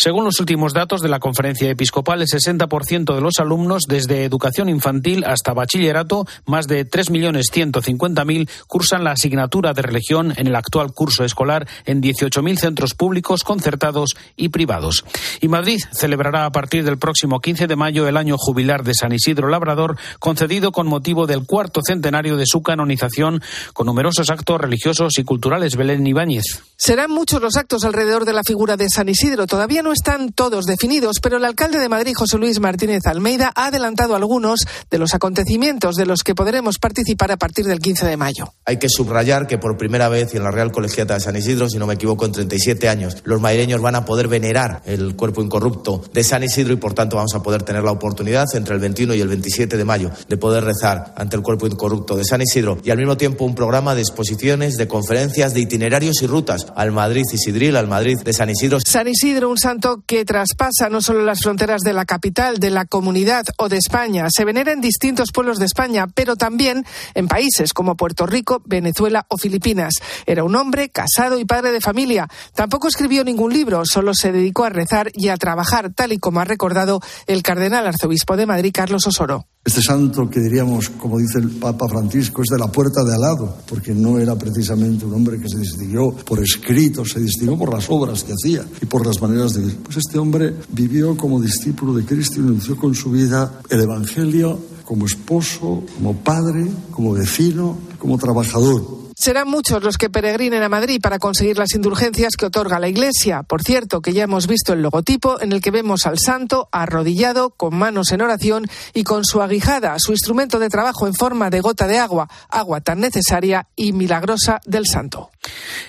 Según 0.00 0.22
los 0.22 0.38
últimos 0.38 0.74
datos 0.74 1.00
de 1.00 1.08
la 1.08 1.18
conferencia 1.18 1.68
episcopal, 1.68 2.22
el 2.22 2.28
60% 2.28 3.16
de 3.16 3.20
los 3.20 3.40
alumnos, 3.40 3.82
desde 3.88 4.22
educación 4.22 4.68
infantil 4.68 5.24
hasta 5.24 5.52
bachillerato, 5.54 6.24
más 6.46 6.68
de 6.68 6.88
3.150.000, 6.88 8.48
cursan 8.68 9.02
la 9.02 9.10
asignatura 9.10 9.72
de 9.72 9.82
religión 9.82 10.32
en 10.36 10.46
el 10.46 10.54
actual 10.54 10.92
curso 10.92 11.24
escolar 11.24 11.66
en 11.84 12.00
18.000 12.00 12.58
centros 12.58 12.94
públicos, 12.94 13.42
concertados 13.42 14.14
y 14.36 14.50
privados. 14.50 15.04
Y 15.40 15.48
Madrid 15.48 15.80
celebrará 15.92 16.44
a 16.44 16.52
partir 16.52 16.84
del 16.84 16.98
próximo 16.98 17.40
15 17.40 17.66
de 17.66 17.74
mayo 17.74 18.06
el 18.06 18.16
año 18.16 18.36
jubilar 18.38 18.84
de 18.84 18.94
San 18.94 19.12
Isidro 19.12 19.48
Labrador, 19.48 19.98
concedido 20.20 20.70
con 20.70 20.86
motivo 20.86 21.26
del 21.26 21.44
cuarto 21.44 21.80
centenario 21.84 22.36
de 22.36 22.46
su 22.46 22.62
canonización, 22.62 23.42
con 23.72 23.86
numerosos 23.86 24.30
actos 24.30 24.60
religiosos 24.60 25.18
y 25.18 25.24
culturales. 25.24 25.74
Belén 25.74 26.06
Ibáñez. 26.06 26.62
Serán 26.76 27.10
muchos 27.10 27.42
los 27.42 27.56
actos 27.56 27.82
alrededor 27.82 28.24
de 28.24 28.32
la 28.32 28.44
figura 28.44 28.76
de 28.76 28.88
San 28.88 29.08
Isidro. 29.08 29.48
Todavía 29.48 29.82
están 29.92 30.32
todos 30.32 30.66
definidos, 30.66 31.18
pero 31.22 31.36
el 31.36 31.44
alcalde 31.44 31.78
de 31.78 31.88
Madrid, 31.88 32.14
José 32.16 32.38
Luis 32.38 32.60
Martínez 32.60 33.06
Almeida, 33.06 33.52
ha 33.54 33.66
adelantado 33.66 34.16
algunos 34.16 34.60
de 34.90 34.98
los 34.98 35.14
acontecimientos 35.14 35.96
de 35.96 36.06
los 36.06 36.22
que 36.22 36.34
podremos 36.34 36.78
participar 36.78 37.32
a 37.32 37.36
partir 37.36 37.66
del 37.66 37.78
15 37.78 38.06
de 38.06 38.16
mayo. 38.16 38.52
Hay 38.64 38.78
que 38.78 38.88
subrayar 38.88 39.46
que 39.46 39.58
por 39.58 39.76
primera 39.76 40.08
vez 40.08 40.34
en 40.34 40.42
la 40.42 40.50
Real 40.50 40.72
Colegiata 40.72 41.14
de 41.14 41.20
San 41.20 41.36
Isidro, 41.36 41.68
si 41.68 41.78
no 41.78 41.86
me 41.86 41.94
equivoco, 41.94 42.26
en 42.26 42.32
37 42.32 42.88
años, 42.88 43.16
los 43.24 43.40
madrileños 43.40 43.80
van 43.80 43.94
a 43.94 44.04
poder 44.04 44.28
venerar 44.28 44.82
el 44.84 45.16
cuerpo 45.16 45.42
incorrupto 45.42 46.02
de 46.12 46.24
San 46.24 46.42
Isidro 46.42 46.72
y 46.72 46.76
por 46.76 46.94
tanto 46.94 47.16
vamos 47.16 47.34
a 47.34 47.42
poder 47.42 47.62
tener 47.62 47.82
la 47.82 47.92
oportunidad 47.92 48.46
entre 48.54 48.74
el 48.74 48.80
21 48.80 49.14
y 49.14 49.20
el 49.20 49.28
27 49.28 49.76
de 49.76 49.84
mayo 49.84 50.10
de 50.28 50.36
poder 50.36 50.64
rezar 50.64 51.12
ante 51.16 51.36
el 51.36 51.42
cuerpo 51.42 51.66
incorrupto 51.66 52.16
de 52.16 52.24
San 52.24 52.40
Isidro 52.40 52.78
y 52.82 52.90
al 52.90 52.98
mismo 52.98 53.16
tiempo 53.16 53.44
un 53.44 53.54
programa 53.54 53.94
de 53.94 54.00
exposiciones, 54.02 54.76
de 54.76 54.88
conferencias, 54.88 55.54
de 55.54 55.60
itinerarios 55.60 56.22
y 56.22 56.26
rutas 56.26 56.66
al 56.74 56.92
Madrid 56.92 57.24
Isidril, 57.32 57.76
al 57.76 57.88
Madrid 57.88 58.18
de 58.24 58.32
San 58.32 58.50
Isidro. 58.50 58.78
San 58.84 59.08
Isidro, 59.08 59.48
un 59.48 59.58
santo 59.58 59.77
que 60.06 60.24
traspasa 60.24 60.88
no 60.90 61.00
solo 61.00 61.24
las 61.24 61.40
fronteras 61.40 61.82
de 61.82 61.92
la 61.92 62.04
capital, 62.04 62.58
de 62.58 62.70
la 62.70 62.84
comunidad 62.84 63.44
o 63.58 63.68
de 63.68 63.76
España. 63.76 64.26
Se 64.28 64.44
venera 64.44 64.72
en 64.72 64.80
distintos 64.80 65.30
pueblos 65.32 65.58
de 65.58 65.66
España, 65.66 66.06
pero 66.06 66.36
también 66.36 66.84
en 67.14 67.28
países 67.28 67.72
como 67.72 67.96
Puerto 67.96 68.26
Rico, 68.26 68.62
Venezuela 68.64 69.26
o 69.28 69.38
Filipinas. 69.38 69.94
Era 70.26 70.44
un 70.44 70.56
hombre 70.56 70.88
casado 70.88 71.38
y 71.38 71.44
padre 71.44 71.70
de 71.70 71.80
familia. 71.80 72.28
Tampoco 72.54 72.88
escribió 72.88 73.24
ningún 73.24 73.52
libro, 73.52 73.82
solo 73.84 74.14
se 74.14 74.32
dedicó 74.32 74.64
a 74.64 74.70
rezar 74.70 75.10
y 75.14 75.28
a 75.28 75.36
trabajar, 75.36 75.92
tal 75.94 76.12
y 76.12 76.18
como 76.18 76.40
ha 76.40 76.44
recordado 76.44 77.00
el 77.26 77.42
cardenal 77.42 77.86
arzobispo 77.86 78.36
de 78.36 78.46
Madrid, 78.46 78.72
Carlos 78.74 79.06
Osoro. 79.06 79.46
Este 79.68 79.82
santo 79.82 80.30
que 80.30 80.40
diríamos, 80.40 80.88
como 80.88 81.18
dice 81.18 81.38
el 81.38 81.50
Papa 81.50 81.86
Francisco, 81.90 82.40
es 82.40 82.48
de 82.50 82.58
la 82.58 82.72
puerta 82.72 83.04
de 83.04 83.12
al 83.12 83.20
lado, 83.20 83.58
porque 83.68 83.94
no 83.94 84.18
era 84.18 84.34
precisamente 84.34 85.04
un 85.04 85.12
hombre 85.12 85.38
que 85.38 85.46
se 85.46 85.58
distinguió 85.58 86.10
por 86.10 86.42
escrito, 86.42 87.04
se 87.04 87.20
distinguió 87.20 87.58
por 87.58 87.74
las 87.74 87.84
obras 87.90 88.24
que 88.24 88.32
hacía 88.32 88.64
y 88.80 88.86
por 88.86 89.06
las 89.06 89.20
maneras 89.20 89.52
de 89.52 89.60
vivir. 89.60 89.76
Pues 89.84 89.98
este 89.98 90.18
hombre 90.18 90.54
vivió 90.72 91.14
como 91.18 91.38
discípulo 91.38 91.92
de 91.92 92.06
Cristo 92.06 92.36
y 92.40 92.44
anunció 92.44 92.78
con 92.78 92.94
su 92.94 93.10
vida 93.10 93.60
el 93.68 93.82
Evangelio 93.82 94.58
como 94.86 95.04
esposo, 95.04 95.82
como 95.96 96.16
padre, 96.16 96.66
como 96.90 97.12
vecino, 97.12 97.76
como 97.98 98.16
trabajador. 98.16 99.07
Serán 99.20 99.48
muchos 99.48 99.82
los 99.82 99.98
que 99.98 100.10
peregrinen 100.10 100.62
a 100.62 100.68
Madrid 100.68 101.00
para 101.02 101.18
conseguir 101.18 101.58
las 101.58 101.74
indulgencias 101.74 102.36
que 102.38 102.46
otorga 102.46 102.78
la 102.78 102.86
Iglesia. 102.86 103.42
Por 103.42 103.62
cierto, 103.64 104.00
que 104.00 104.12
ya 104.12 104.22
hemos 104.22 104.46
visto 104.46 104.72
el 104.72 104.80
logotipo 104.80 105.40
en 105.40 105.50
el 105.50 105.60
que 105.60 105.72
vemos 105.72 106.06
al 106.06 106.20
santo 106.20 106.68
arrodillado, 106.70 107.50
con 107.50 107.74
manos 107.74 108.12
en 108.12 108.22
oración 108.22 108.66
y 108.94 109.02
con 109.02 109.24
su 109.24 109.42
aguijada, 109.42 109.96
su 109.98 110.12
instrumento 110.12 110.60
de 110.60 110.68
trabajo 110.68 111.08
en 111.08 111.14
forma 111.14 111.50
de 111.50 111.60
gota 111.60 111.88
de 111.88 111.98
agua, 111.98 112.28
agua 112.48 112.80
tan 112.80 113.00
necesaria 113.00 113.66
y 113.74 113.92
milagrosa 113.92 114.60
del 114.64 114.86
santo. 114.86 115.30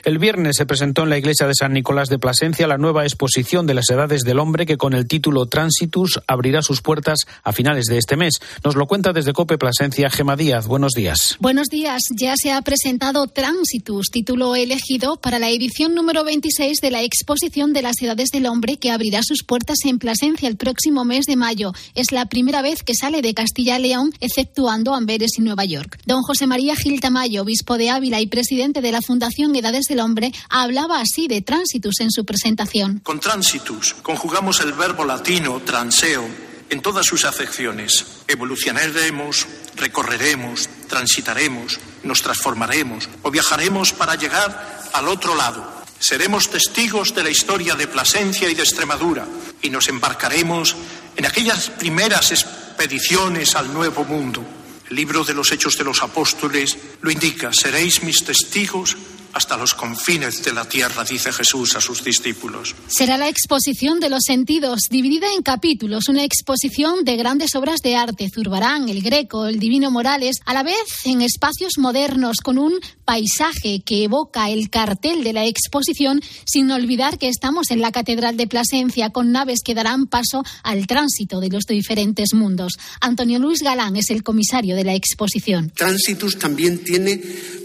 El 0.05 0.17
viernes 0.17 0.55
se 0.57 0.65
presentó 0.65 1.03
en 1.03 1.09
la 1.09 1.17
iglesia 1.17 1.45
de 1.45 1.53
San 1.53 1.73
Nicolás 1.73 2.09
de 2.09 2.17
Plasencia 2.17 2.67
la 2.67 2.77
nueva 2.77 3.03
exposición 3.03 3.67
de 3.67 3.73
las 3.73 3.89
edades 3.89 4.21
del 4.21 4.39
hombre 4.39 4.65
que 4.65 4.77
con 4.77 4.93
el 4.93 5.07
título 5.07 5.45
Transitus 5.47 6.19
abrirá 6.27 6.61
sus 6.61 6.81
puertas 6.81 7.19
a 7.43 7.51
finales 7.51 7.85
de 7.85 7.97
este 7.97 8.15
mes. 8.15 8.39
Nos 8.63 8.75
lo 8.75 8.87
cuenta 8.87 9.13
desde 9.13 9.33
Cope 9.33 9.57
Plasencia 9.57 10.09
Gema 10.09 10.35
Díaz. 10.35 10.67
Buenos 10.67 10.93
días. 10.93 11.35
Buenos 11.39 11.67
días. 11.67 12.01
Ya 12.15 12.33
se 12.35 12.51
ha 12.51 12.61
presentado 12.61 13.18
Transitus, 13.27 14.09
título 14.11 14.55
elegido 14.55 15.17
para 15.17 15.39
la 15.39 15.49
edición 15.49 15.93
número 15.93 16.23
26 16.23 16.79
de 16.81 16.91
la 16.91 17.03
exposición 17.03 17.73
de 17.73 17.81
las 17.81 18.01
edades 18.01 18.29
del 18.29 18.45
hombre 18.45 18.77
que 18.77 18.91
abrirá 18.91 19.21
sus 19.23 19.43
puertas 19.43 19.79
en 19.85 19.99
Plasencia 19.99 20.47
el 20.47 20.57
próximo 20.57 21.05
mes 21.05 21.25
de 21.25 21.35
mayo. 21.35 21.73
Es 21.95 22.11
la 22.11 22.25
primera 22.25 22.61
vez 22.61 22.83
que 22.83 22.95
sale 22.95 23.21
de 23.21 23.33
Castilla 23.33 23.77
y 23.77 23.83
León, 23.83 24.13
exceptuando 24.19 24.95
Amberes 24.95 25.31
y 25.37 25.41
Nueva 25.41 25.65
York. 25.65 25.99
Don 26.05 26.21
José 26.21 26.47
María 26.47 26.75
Gil 26.75 27.01
Tamayo, 27.01 27.43
obispo 27.43 27.77
de 27.77 27.89
Ávila 27.89 28.21
y 28.21 28.27
presidente 28.27 28.81
de 28.81 28.91
la 28.91 29.01
Fundación 29.01 29.55
Edades 29.55 29.85
del 29.85 29.99
Hombre, 29.99 30.31
hablaba 30.49 31.01
así 31.01 31.27
de 31.27 31.41
Transitus 31.41 31.99
en 31.99 32.11
su 32.11 32.25
presentación. 32.25 32.99
Con 32.99 33.19
Transitus 33.19 33.95
conjugamos 34.01 34.61
el 34.61 34.73
verbo 34.73 35.05
latino 35.05 35.59
transeo 35.61 36.48
en 36.69 36.81
todas 36.81 37.05
sus 37.05 37.25
acepciones. 37.25 38.05
Evolucionaremos, 38.27 39.47
recorreremos, 39.75 40.69
transitaremos, 40.87 41.79
nos 42.03 42.21
transformaremos 42.21 43.09
o 43.23 43.31
viajaremos 43.31 43.93
para 43.93 44.15
llegar 44.15 44.89
al 44.93 45.07
otro 45.07 45.35
lado. 45.35 45.79
Seremos 45.99 46.49
testigos 46.49 47.13
de 47.13 47.23
la 47.23 47.29
historia 47.29 47.75
de 47.75 47.87
Plasencia 47.87 48.49
y 48.49 48.55
de 48.55 48.63
Extremadura 48.63 49.27
y 49.61 49.69
nos 49.69 49.87
embarcaremos 49.89 50.75
en 51.15 51.25
aquellas 51.25 51.69
primeras 51.71 52.31
expediciones 52.31 53.55
al 53.55 53.73
Nuevo 53.73 54.05
Mundo. 54.05 54.43
El 54.89 54.95
libro 54.95 55.23
de 55.23 55.33
los 55.33 55.51
Hechos 55.51 55.77
de 55.77 55.83
los 55.83 56.01
Apóstoles 56.01 56.77
lo 57.01 57.11
indica, 57.11 57.51
seréis 57.53 58.01
mis 58.03 58.23
testigos 58.23 58.95
hasta 59.33 59.57
los 59.57 59.73
confines 59.73 60.43
de 60.43 60.53
la 60.53 60.65
tierra, 60.65 61.03
dice 61.03 61.31
Jesús 61.31 61.75
a 61.75 61.81
sus 61.81 62.03
discípulos. 62.03 62.75
Será 62.87 63.17
la 63.17 63.29
exposición 63.29 63.99
de 63.99 64.09
los 64.09 64.23
sentidos, 64.25 64.81
dividida 64.89 65.31
en 65.33 65.41
capítulos, 65.41 66.09
una 66.09 66.23
exposición 66.23 67.03
de 67.03 67.15
grandes 67.15 67.55
obras 67.55 67.81
de 67.81 67.95
arte, 67.95 68.29
Zurbarán, 68.33 68.89
el 68.89 69.01
Greco, 69.01 69.47
el 69.47 69.59
Divino 69.59 69.91
Morales, 69.91 70.37
a 70.45 70.53
la 70.53 70.63
vez 70.63 70.75
en 71.05 71.21
espacios 71.21 71.77
modernos, 71.77 72.37
con 72.41 72.57
un 72.57 72.79
paisaje 73.05 73.81
que 73.85 74.03
evoca 74.03 74.49
el 74.49 74.69
cartel 74.69 75.23
de 75.23 75.33
la 75.33 75.45
exposición, 75.45 76.21
sin 76.45 76.71
olvidar 76.71 77.17
que 77.17 77.27
estamos 77.27 77.71
en 77.71 77.81
la 77.81 77.91
Catedral 77.91 78.37
de 78.37 78.47
Plasencia, 78.47 79.09
con 79.09 79.31
naves 79.31 79.61
que 79.63 79.75
darán 79.75 80.07
paso 80.07 80.43
al 80.63 80.87
tránsito 80.87 81.39
de 81.39 81.49
los 81.49 81.65
diferentes 81.65 82.33
mundos. 82.33 82.73
Antonio 83.01 83.39
Luis 83.39 83.61
Galán 83.61 83.95
es 83.95 84.09
el 84.09 84.23
comisario 84.23 84.75
de 84.75 84.83
la 84.83 84.95
exposición. 84.95 85.71
Tránsitus 85.75 86.37
también 86.37 86.83
tiene 86.83 87.21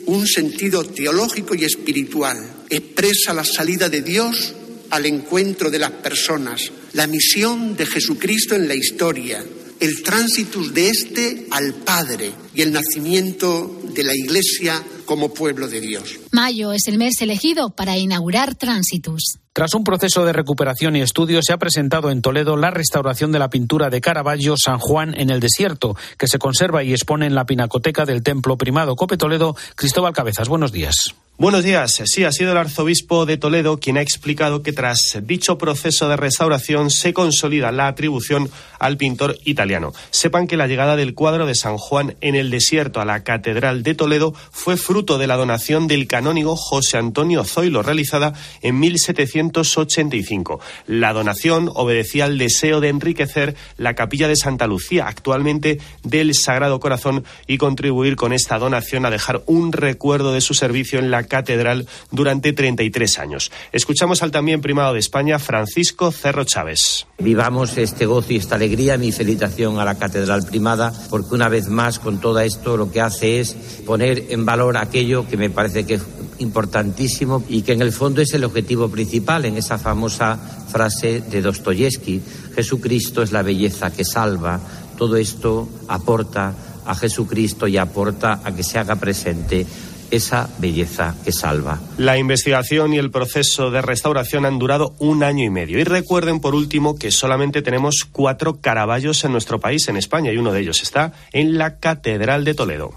un 0.06 0.26
sentido 0.26 0.84
teológico 0.84 1.53
y 1.54 1.64
espiritual. 1.64 2.38
Expresa 2.68 3.32
la 3.32 3.44
salida 3.44 3.88
de 3.88 4.02
Dios 4.02 4.54
al 4.90 5.06
encuentro 5.06 5.70
de 5.70 5.78
las 5.78 5.90
personas, 5.90 6.70
la 6.92 7.06
misión 7.06 7.76
de 7.76 7.86
Jesucristo 7.86 8.54
en 8.54 8.68
la 8.68 8.74
historia, 8.74 9.44
el 9.80 10.02
tránsitus 10.02 10.72
de 10.72 10.88
éste 10.88 11.46
al 11.50 11.74
Padre 11.74 12.32
y 12.54 12.62
el 12.62 12.72
nacimiento 12.72 13.82
de 13.92 14.04
la 14.04 14.14
Iglesia 14.14 14.82
como 15.04 15.34
pueblo 15.34 15.68
de 15.68 15.80
Dios. 15.80 16.18
Mayo 16.30 16.72
es 16.72 16.86
el 16.86 16.98
mes 16.98 17.20
elegido 17.20 17.70
para 17.70 17.96
inaugurar 17.98 18.54
Tránsitus. 18.54 19.38
Tras 19.52 19.74
un 19.74 19.84
proceso 19.84 20.24
de 20.24 20.32
recuperación 20.32 20.96
y 20.96 21.00
estudio, 21.00 21.40
se 21.42 21.52
ha 21.52 21.58
presentado 21.58 22.10
en 22.10 22.22
Toledo 22.22 22.56
la 22.56 22.70
restauración 22.70 23.30
de 23.30 23.38
la 23.38 23.50
pintura 23.50 23.90
de 23.90 24.00
Caravaggio 24.00 24.56
San 24.56 24.78
Juan 24.78 25.14
en 25.16 25.30
el 25.30 25.40
desierto, 25.40 25.96
que 26.18 26.26
se 26.26 26.38
conserva 26.38 26.82
y 26.82 26.92
expone 26.92 27.26
en 27.26 27.34
la 27.34 27.46
pinacoteca 27.46 28.04
del 28.04 28.22
Templo 28.22 28.56
Primado 28.56 28.96
Cope 28.96 29.16
Toledo. 29.16 29.56
Cristóbal 29.76 30.12
Cabezas, 30.12 30.48
buenos 30.48 30.72
días. 30.72 31.14
Buenos 31.36 31.64
días. 31.64 32.00
Sí, 32.04 32.22
ha 32.22 32.30
sido 32.30 32.52
el 32.52 32.58
arzobispo 32.58 33.26
de 33.26 33.36
Toledo 33.36 33.80
quien 33.80 33.96
ha 33.96 34.02
explicado 34.02 34.62
que 34.62 34.72
tras 34.72 35.18
dicho 35.22 35.58
proceso 35.58 36.08
de 36.08 36.16
restauración 36.16 36.90
se 36.90 37.12
consolida 37.12 37.72
la 37.72 37.88
atribución 37.88 38.48
al 38.78 38.96
pintor 38.96 39.36
italiano. 39.44 39.92
Sepan 40.12 40.46
que 40.46 40.56
la 40.56 40.68
llegada 40.68 40.94
del 40.94 41.14
cuadro 41.14 41.44
de 41.44 41.56
San 41.56 41.76
Juan 41.76 42.14
en 42.20 42.36
el 42.36 42.50
desierto 42.50 43.00
a 43.00 43.04
la 43.04 43.24
Catedral 43.24 43.82
de 43.82 43.96
Toledo 43.96 44.32
fue 44.52 44.76
fruto 44.76 45.18
de 45.18 45.26
la 45.26 45.34
donación 45.36 45.88
del 45.88 46.06
canónigo 46.06 46.54
José 46.54 46.98
Antonio 46.98 47.42
Zoilo 47.42 47.82
realizada 47.82 48.34
en 48.62 48.78
1785. 48.78 50.60
La 50.86 51.12
donación 51.12 51.68
obedecía 51.74 52.26
al 52.26 52.38
deseo 52.38 52.80
de 52.80 52.90
enriquecer 52.90 53.56
la 53.76 53.94
capilla 53.94 54.28
de 54.28 54.36
Santa 54.36 54.68
Lucía, 54.68 55.08
actualmente 55.08 55.80
del 56.04 56.32
Sagrado 56.34 56.78
Corazón, 56.78 57.24
y 57.48 57.58
contribuir 57.58 58.14
con 58.14 58.32
esta 58.32 58.56
donación 58.60 59.04
a 59.04 59.10
dejar 59.10 59.42
un 59.46 59.72
recuerdo 59.72 60.32
de 60.32 60.40
su 60.40 60.54
servicio 60.54 61.00
en 61.00 61.10
la 61.10 61.23
catedral 61.26 61.86
durante 62.10 62.52
33 62.52 63.18
años. 63.18 63.52
Escuchamos 63.72 64.22
al 64.22 64.30
también 64.30 64.60
primado 64.60 64.94
de 64.94 65.00
España, 65.00 65.38
Francisco 65.38 66.12
Cerro 66.12 66.44
Chávez. 66.44 67.06
Vivamos 67.18 67.76
este 67.78 68.06
gozo 68.06 68.32
y 68.32 68.36
esta 68.36 68.56
alegría, 68.56 68.98
mi 68.98 69.12
felicitación 69.12 69.78
a 69.78 69.84
la 69.84 69.96
catedral 69.96 70.44
primada, 70.44 70.92
porque 71.10 71.34
una 71.34 71.48
vez 71.48 71.68
más 71.68 71.98
con 71.98 72.20
todo 72.20 72.40
esto 72.40 72.76
lo 72.76 72.90
que 72.90 73.00
hace 73.00 73.40
es 73.40 73.54
poner 73.86 74.26
en 74.30 74.44
valor 74.44 74.76
aquello 74.76 75.28
que 75.28 75.36
me 75.36 75.50
parece 75.50 75.86
que 75.86 75.94
es 75.94 76.02
importantísimo 76.38 77.42
y 77.48 77.62
que 77.62 77.72
en 77.72 77.82
el 77.82 77.92
fondo 77.92 78.20
es 78.20 78.34
el 78.34 78.44
objetivo 78.44 78.88
principal 78.88 79.44
en 79.44 79.56
esa 79.56 79.78
famosa 79.78 80.38
frase 80.68 81.20
de 81.20 81.42
Dostoyevsky, 81.42 82.20
Jesucristo 82.54 83.22
es 83.22 83.32
la 83.32 83.42
belleza 83.42 83.92
que 83.92 84.04
salva, 84.04 84.60
todo 84.96 85.16
esto 85.16 85.68
aporta 85.88 86.54
a 86.86 86.94
Jesucristo 86.94 87.66
y 87.66 87.76
aporta 87.76 88.40
a 88.44 88.54
que 88.54 88.62
se 88.62 88.78
haga 88.78 88.96
presente 88.96 89.66
esa 90.10 90.48
belleza 90.58 91.14
que 91.24 91.32
salva. 91.32 91.80
La 91.98 92.18
investigación 92.18 92.92
y 92.92 92.98
el 92.98 93.10
proceso 93.10 93.70
de 93.70 93.82
restauración 93.82 94.46
han 94.46 94.58
durado 94.58 94.94
un 94.98 95.22
año 95.22 95.44
y 95.44 95.50
medio. 95.50 95.78
Y 95.78 95.84
recuerden, 95.84 96.40
por 96.40 96.54
último, 96.54 96.96
que 96.96 97.10
solamente 97.10 97.62
tenemos 97.62 98.04
cuatro 98.04 98.60
caraballos 98.60 99.24
en 99.24 99.32
nuestro 99.32 99.60
país, 99.60 99.88
en 99.88 99.96
España, 99.96 100.32
y 100.32 100.36
uno 100.36 100.52
de 100.52 100.60
ellos 100.60 100.82
está 100.82 101.12
en 101.32 101.58
la 101.58 101.78
Catedral 101.78 102.44
de 102.44 102.54
Toledo. 102.54 102.94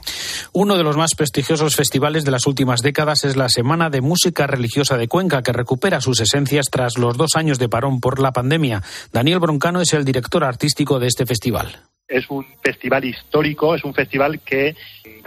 Uno 0.53 0.77
de 0.77 0.83
los 0.83 0.97
más 0.97 1.15
prestigiosos 1.15 1.75
festivales 1.75 2.25
de 2.25 2.31
las 2.31 2.47
últimas 2.47 2.81
décadas 2.81 3.23
es 3.23 3.35
la 3.35 3.49
Semana 3.49 3.89
de 3.89 4.01
Música 4.01 4.47
Religiosa 4.47 4.97
de 4.97 5.07
Cuenca, 5.07 5.43
que 5.43 5.53
recupera 5.53 6.01
sus 6.01 6.19
esencias 6.19 6.67
tras 6.71 6.97
los 6.97 7.17
dos 7.17 7.35
años 7.35 7.59
de 7.59 7.69
parón 7.69 7.99
por 7.99 8.19
la 8.19 8.31
pandemia. 8.31 8.83
Daniel 9.11 9.39
Broncano 9.39 9.81
es 9.81 9.93
el 9.93 10.05
director 10.05 10.43
artístico 10.43 10.99
de 10.99 11.07
este 11.07 11.25
festival 11.25 11.77
es 12.07 12.29
un 12.29 12.45
festival 12.63 13.03
histórico, 13.03 13.75
es 13.75 13.83
un 13.83 13.93
festival 13.93 14.39
que 14.39 14.75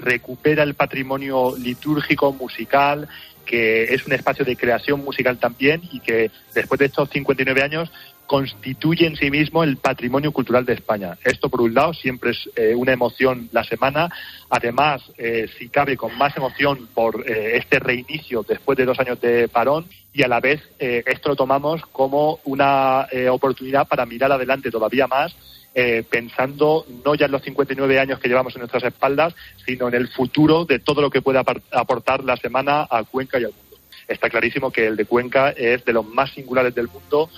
recupera 0.00 0.62
el 0.62 0.74
patrimonio 0.74 1.54
litúrgico, 1.56 2.32
musical, 2.32 3.08
que 3.44 3.84
es 3.84 4.06
un 4.06 4.12
espacio 4.12 4.44
de 4.44 4.56
creación 4.56 5.04
musical 5.04 5.38
también 5.38 5.82
y 5.92 6.00
que 6.00 6.30
después 6.54 6.78
de 6.78 6.86
estos 6.86 7.10
59 7.10 7.62
años 7.62 7.90
constituye 8.30 9.08
en 9.08 9.16
sí 9.16 9.28
mismo 9.28 9.64
el 9.64 9.76
patrimonio 9.78 10.30
cultural 10.30 10.64
de 10.64 10.74
España. 10.74 11.18
Esto, 11.24 11.48
por 11.48 11.62
un 11.62 11.74
lado, 11.74 11.92
siempre 11.92 12.30
es 12.30 12.48
eh, 12.54 12.76
una 12.76 12.92
emoción 12.92 13.48
la 13.50 13.64
semana. 13.64 14.08
Además, 14.48 15.02
eh, 15.18 15.48
si 15.58 15.68
cabe, 15.68 15.96
con 15.96 16.16
más 16.16 16.36
emoción 16.36 16.88
por 16.94 17.28
eh, 17.28 17.56
este 17.56 17.80
reinicio 17.80 18.44
después 18.48 18.78
de 18.78 18.84
dos 18.84 19.00
años 19.00 19.20
de 19.20 19.48
parón 19.48 19.86
y 20.12 20.22
a 20.22 20.28
la 20.28 20.38
vez 20.38 20.60
esto 20.78 21.30
lo 21.30 21.36
tomamos 21.36 21.82
como 21.92 22.40
una 22.44 23.06
oportunidad 23.30 23.86
para 23.86 24.06
mirar 24.06 24.32
adelante 24.32 24.68
todavía 24.68 25.06
más 25.06 25.36
eh, 25.72 26.02
pensando 26.08 26.84
no 27.04 27.14
ya 27.14 27.26
en 27.26 27.32
los 27.32 27.42
59 27.42 28.00
años 28.00 28.18
que 28.18 28.28
llevamos 28.28 28.54
en 28.56 28.60
nuestras 28.60 28.82
espaldas, 28.82 29.34
sino 29.64 29.86
en 29.86 29.94
el 29.94 30.08
futuro 30.08 30.64
de 30.64 30.80
todo 30.80 31.00
lo 31.00 31.10
que 31.10 31.22
pueda 31.22 31.44
aportar 31.70 32.24
la 32.24 32.36
semana 32.36 32.88
a 32.90 33.04
Cuenca 33.04 33.38
y 33.38 33.44
al 33.44 33.52
mundo. 33.52 33.78
Está 34.08 34.28
clarísimo 34.28 34.72
que 34.72 34.88
el 34.88 34.96
de 34.96 35.04
Cuenca 35.04 35.50
es 35.50 35.84
de 35.84 35.92
los 35.92 36.04
más 36.04 36.32
singulares 36.32 36.74
del 36.74 36.88
mundo, 36.88 37.30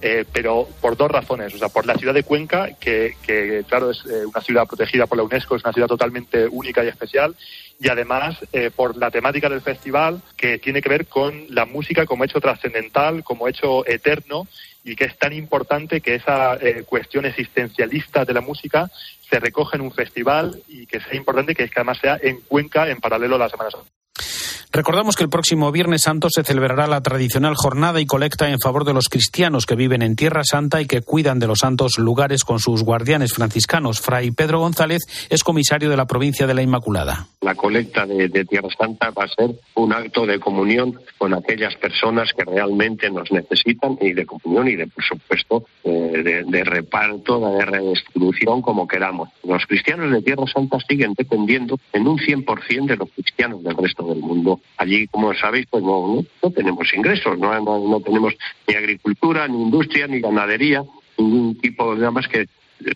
eh, 0.00 0.24
pero 0.32 0.68
por 0.80 0.96
dos 0.96 1.10
razones. 1.10 1.52
O 1.52 1.58
sea, 1.58 1.68
por 1.68 1.84
la 1.84 1.96
ciudad 1.96 2.14
de 2.14 2.22
Cuenca, 2.22 2.68
que, 2.78 3.16
claro, 3.68 3.90
es 3.90 4.04
eh, 4.06 4.24
una 4.24 4.40
ciudad 4.40 4.68
protegida 4.68 5.08
por 5.08 5.18
la 5.18 5.24
UNESCO, 5.24 5.56
es 5.56 5.64
una 5.64 5.72
ciudad 5.72 5.88
totalmente 5.88 6.46
única 6.46 6.84
y 6.84 6.88
especial, 6.88 7.34
y 7.80 7.88
además 7.88 8.36
por 8.76 8.96
la 8.96 9.10
temática 9.10 9.48
del 9.48 9.62
festival, 9.62 10.22
que 10.36 10.58
tiene 10.58 10.80
que 10.80 10.88
ver 10.90 11.06
con 11.06 11.46
la 11.48 11.64
música 11.64 12.06
como 12.06 12.24
hecho 12.24 12.40
trascendental, 12.40 13.24
como 13.24 13.48
hecho 13.48 13.84
eterno, 13.86 14.46
y 14.84 14.96
que 14.96 15.04
es 15.04 15.18
tan 15.18 15.32
importante 15.32 16.00
que 16.00 16.14
esa 16.14 16.54
eh, 16.54 16.84
cuestión 16.86 17.26
existencialista 17.26 18.24
de 18.24 18.34
la 18.34 18.40
música 18.40 18.90
se 19.28 19.38
recoge 19.38 19.76
en 19.76 19.82
un 19.82 19.92
festival 19.92 20.62
y 20.68 20.86
que 20.86 21.00
sea 21.00 21.14
importante 21.14 21.54
que, 21.54 21.68
que 21.68 21.80
además 21.80 21.98
sea 21.98 22.18
en 22.20 22.40
Cuenca 22.40 22.88
en 22.88 23.00
paralelo 23.00 23.36
a 23.36 23.40
la 23.40 23.48
Semana 23.48 23.70
Santa. 23.70 23.99
Recordamos 24.72 25.16
que 25.16 25.24
el 25.24 25.30
próximo 25.30 25.72
Viernes 25.72 26.02
Santo 26.02 26.28
se 26.30 26.44
celebrará 26.44 26.86
la 26.86 27.00
tradicional 27.00 27.54
jornada 27.56 28.00
y 28.00 28.06
colecta 28.06 28.50
en 28.50 28.60
favor 28.60 28.84
de 28.84 28.94
los 28.94 29.08
cristianos 29.08 29.66
que 29.66 29.74
viven 29.74 30.00
en 30.00 30.14
Tierra 30.14 30.44
Santa 30.44 30.80
y 30.80 30.86
que 30.86 31.02
cuidan 31.02 31.40
de 31.40 31.48
los 31.48 31.58
santos 31.58 31.98
lugares 31.98 32.44
con 32.44 32.60
sus 32.60 32.84
guardianes 32.84 33.34
franciscanos. 33.34 34.00
Fray 34.00 34.30
Pedro 34.30 34.60
González 34.60 35.02
es 35.28 35.42
comisario 35.42 35.90
de 35.90 35.96
la 35.96 36.06
provincia 36.06 36.46
de 36.46 36.54
la 36.54 36.62
Inmaculada. 36.62 37.26
La 37.40 37.56
colecta 37.56 38.06
de, 38.06 38.28
Tierra 38.44 38.68
Santa 38.78 39.10
va 39.10 39.24
a 39.24 39.28
ser 39.28 39.50
un 39.74 39.92
acto 39.92 40.24
de 40.24 40.38
comunión 40.38 41.00
con 41.18 41.34
aquellas 41.34 41.74
personas 41.74 42.32
que 42.32 42.44
realmente 42.44 43.10
nos 43.10 43.32
necesitan 43.32 43.98
y 44.00 44.12
de 44.12 44.24
comunión 44.24 44.68
y 44.68 44.76
de, 44.76 44.86
por 44.86 45.02
supuesto, 45.02 45.64
eh, 45.82 46.44
de, 46.46 46.64
reparto, 46.64 47.40
de 47.40 47.64
redistribución, 47.64 48.62
como 48.62 48.86
queramos. 48.86 49.30
Los 49.42 49.66
cristianos 49.66 50.12
de 50.12 50.22
Tierra 50.22 50.44
Santa 50.46 50.78
siguen 50.88 51.14
dependiendo 51.16 51.76
en 51.92 52.06
un 52.06 52.18
100% 52.18 52.86
de 52.86 52.96
los 52.96 53.10
cristianos 53.10 53.64
del 53.64 53.76
resto 53.76 54.04
del 54.04 54.20
mundo. 54.20 54.59
Allí, 54.76 55.06
como 55.08 55.34
sabéis, 55.34 55.66
pues 55.70 55.82
no, 55.84 56.24
tenemos 56.54 56.92
ingresos, 56.94 57.38
no, 57.38 58.00
tenemos 58.00 58.34
ni 58.66 58.74
agricultura, 58.74 59.46
ni 59.46 59.62
industria, 59.62 60.06
ni 60.06 60.20
ganadería, 60.20 60.82
ningún 61.18 61.58
tipo 61.60 61.94
de 61.94 62.00
nada 62.00 62.10
más 62.10 62.28
que 62.28 62.46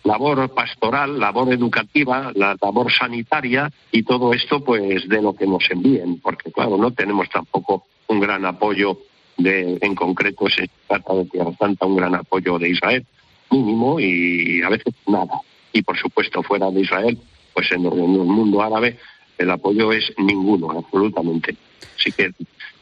labor 0.03 0.53
pastoral, 0.53 1.19
labor 1.19 1.53
educativa, 1.53 2.31
la 2.33 2.55
labor 2.59 2.91
sanitaria 2.91 3.71
y 3.91 4.03
todo 4.03 4.33
esto 4.33 4.63
pues 4.63 5.07
de 5.07 5.21
lo 5.21 5.33
que 5.33 5.45
nos 5.45 5.69
envíen, 5.69 6.19
porque 6.21 6.51
claro, 6.51 6.77
no 6.77 6.91
tenemos 6.91 7.29
tampoco 7.29 7.85
un 8.07 8.19
gran 8.19 8.45
apoyo 8.45 8.97
de, 9.37 9.77
en 9.81 9.95
concreto 9.95 10.49
se 10.49 10.69
trata 10.87 11.13
de 11.13 11.25
Tierra 11.25 11.51
Santa, 11.59 11.85
un 11.85 11.97
gran 11.97 12.15
apoyo 12.15 12.57
de 12.57 12.69
Israel, 12.69 13.05
mínimo 13.51 13.99
y 13.99 14.61
a 14.63 14.69
veces 14.69 14.93
nada. 15.07 15.41
Y 15.71 15.81
por 15.81 15.97
supuesto 15.97 16.41
fuera 16.41 16.71
de 16.71 16.81
Israel, 16.81 17.19
pues 17.53 17.71
en 17.71 17.85
el 17.85 17.93
mundo 17.93 18.61
árabe 18.61 18.97
el 19.37 19.51
apoyo 19.51 19.91
es 19.91 20.03
ninguno, 20.17 20.71
absolutamente. 20.71 21.55
Así 21.97 22.11
que 22.11 22.31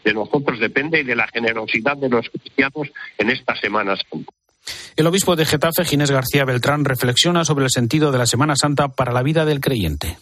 de 0.03 0.13
nosotros 0.13 0.59
depende 0.59 0.99
y 0.99 1.03
de 1.03 1.15
la 1.15 1.27
generosidad 1.27 1.97
de 1.97 2.09
los 2.09 2.29
cristianos 2.29 2.89
en 3.17 3.29
estas 3.29 3.59
Semanas 3.59 3.99
El 4.95 5.07
obispo 5.07 5.35
de 5.35 5.45
Getafe, 5.45 5.85
Ginés 5.85 6.11
García 6.11 6.45
Beltrán, 6.45 6.85
reflexiona 6.85 7.45
sobre 7.45 7.65
el 7.65 7.71
sentido 7.71 8.11
de 8.11 8.17
la 8.17 8.25
Semana 8.25 8.55
Santa 8.55 8.89
para 8.89 9.13
la 9.13 9.23
vida 9.23 9.45
del 9.45 9.61
creyente. 9.61 10.17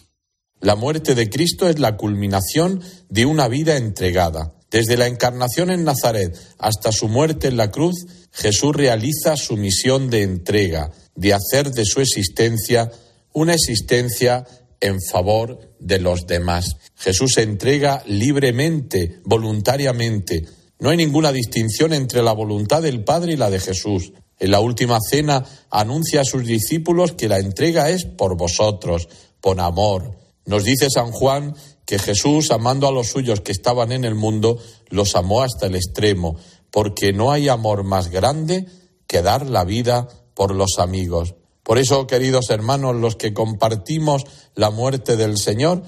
La 0.60 0.76
muerte 0.76 1.16
de 1.16 1.28
Cristo 1.28 1.68
es 1.68 1.80
la 1.80 1.96
culminación 1.96 2.80
de 3.08 3.26
una 3.26 3.48
vida 3.48 3.76
entregada. 3.76 4.52
Desde 4.70 4.96
la 4.96 5.08
encarnación 5.08 5.70
en 5.70 5.84
Nazaret 5.84 6.38
hasta 6.58 6.92
su 6.92 7.08
muerte 7.08 7.48
en 7.48 7.56
la 7.56 7.70
cruz, 7.72 8.06
Jesús 8.32 8.74
realiza 8.74 9.36
su 9.36 9.56
misión 9.56 10.08
de 10.08 10.22
entrega, 10.22 10.92
de 11.16 11.34
hacer 11.34 11.72
de 11.72 11.84
su 11.84 12.00
existencia 12.00 12.90
una 13.32 13.54
existencia 13.54 14.44
en 14.82 15.00
favor 15.00 15.76
de 15.78 16.00
los 16.00 16.26
demás. 16.26 16.76
Jesús 16.96 17.32
se 17.36 17.42
entrega 17.42 18.02
libremente, 18.06 19.20
voluntariamente. 19.24 20.44
No 20.80 20.90
hay 20.90 20.96
ninguna 20.96 21.30
distinción 21.30 21.92
entre 21.92 22.20
la 22.20 22.32
voluntad 22.32 22.82
del 22.82 23.04
Padre 23.04 23.34
y 23.34 23.36
la 23.36 23.48
de 23.48 23.60
Jesús. 23.60 24.12
En 24.40 24.50
la 24.50 24.58
última 24.58 24.98
cena 25.00 25.44
anuncia 25.70 26.22
a 26.22 26.24
sus 26.24 26.44
discípulos 26.44 27.12
que 27.12 27.28
la 27.28 27.38
entrega 27.38 27.90
es 27.90 28.04
por 28.04 28.36
vosotros, 28.36 29.08
por 29.40 29.60
amor. 29.60 30.18
Nos 30.44 30.64
dice 30.64 30.90
San 30.90 31.12
Juan 31.12 31.54
que 31.86 32.00
Jesús, 32.00 32.50
amando 32.50 32.88
a 32.88 32.92
los 32.92 33.06
suyos 33.06 33.40
que 33.40 33.52
estaban 33.52 33.92
en 33.92 34.04
el 34.04 34.16
mundo, 34.16 34.58
los 34.88 35.14
amó 35.14 35.42
hasta 35.42 35.66
el 35.66 35.76
extremo, 35.76 36.36
porque 36.72 37.12
no 37.12 37.30
hay 37.30 37.48
amor 37.48 37.84
más 37.84 38.10
grande 38.10 38.66
que 39.06 39.22
dar 39.22 39.46
la 39.46 39.62
vida 39.62 40.08
por 40.34 40.52
los 40.52 40.80
amigos. 40.80 41.36
Por 41.62 41.78
eso, 41.78 42.06
queridos 42.06 42.50
hermanos, 42.50 42.96
los 42.96 43.16
que 43.16 43.32
compartimos 43.32 44.24
la 44.54 44.70
muerte 44.70 45.16
del 45.16 45.38
Señor, 45.38 45.82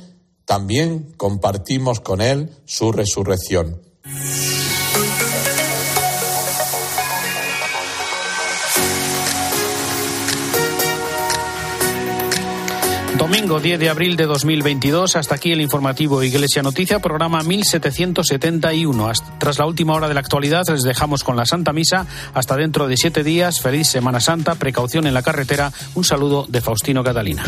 también 0.44 1.12
compartimos 1.16 2.00
con 2.00 2.20
Él 2.20 2.50
su 2.64 2.92
resurrección. 2.92 3.80
Domingo 13.24 13.58
10 13.58 13.80
de 13.80 13.88
abril 13.88 14.16
de 14.16 14.26
2022, 14.26 15.16
hasta 15.16 15.36
aquí 15.36 15.50
el 15.50 15.62
informativo 15.62 16.22
Iglesia 16.22 16.62
Noticia, 16.62 16.98
programa 16.98 17.42
1771. 17.42 19.12
Tras 19.38 19.58
la 19.58 19.64
última 19.64 19.94
hora 19.94 20.08
de 20.08 20.12
la 20.12 20.20
actualidad, 20.20 20.64
les 20.68 20.82
dejamos 20.82 21.24
con 21.24 21.34
la 21.34 21.46
Santa 21.46 21.72
Misa. 21.72 22.06
Hasta 22.34 22.54
dentro 22.54 22.86
de 22.86 22.98
siete 22.98 23.24
días, 23.24 23.62
feliz 23.62 23.88
Semana 23.88 24.20
Santa, 24.20 24.56
precaución 24.56 25.06
en 25.06 25.14
la 25.14 25.22
carretera. 25.22 25.72
Un 25.94 26.04
saludo 26.04 26.44
de 26.50 26.60
Faustino 26.60 27.02
Catalina. 27.02 27.44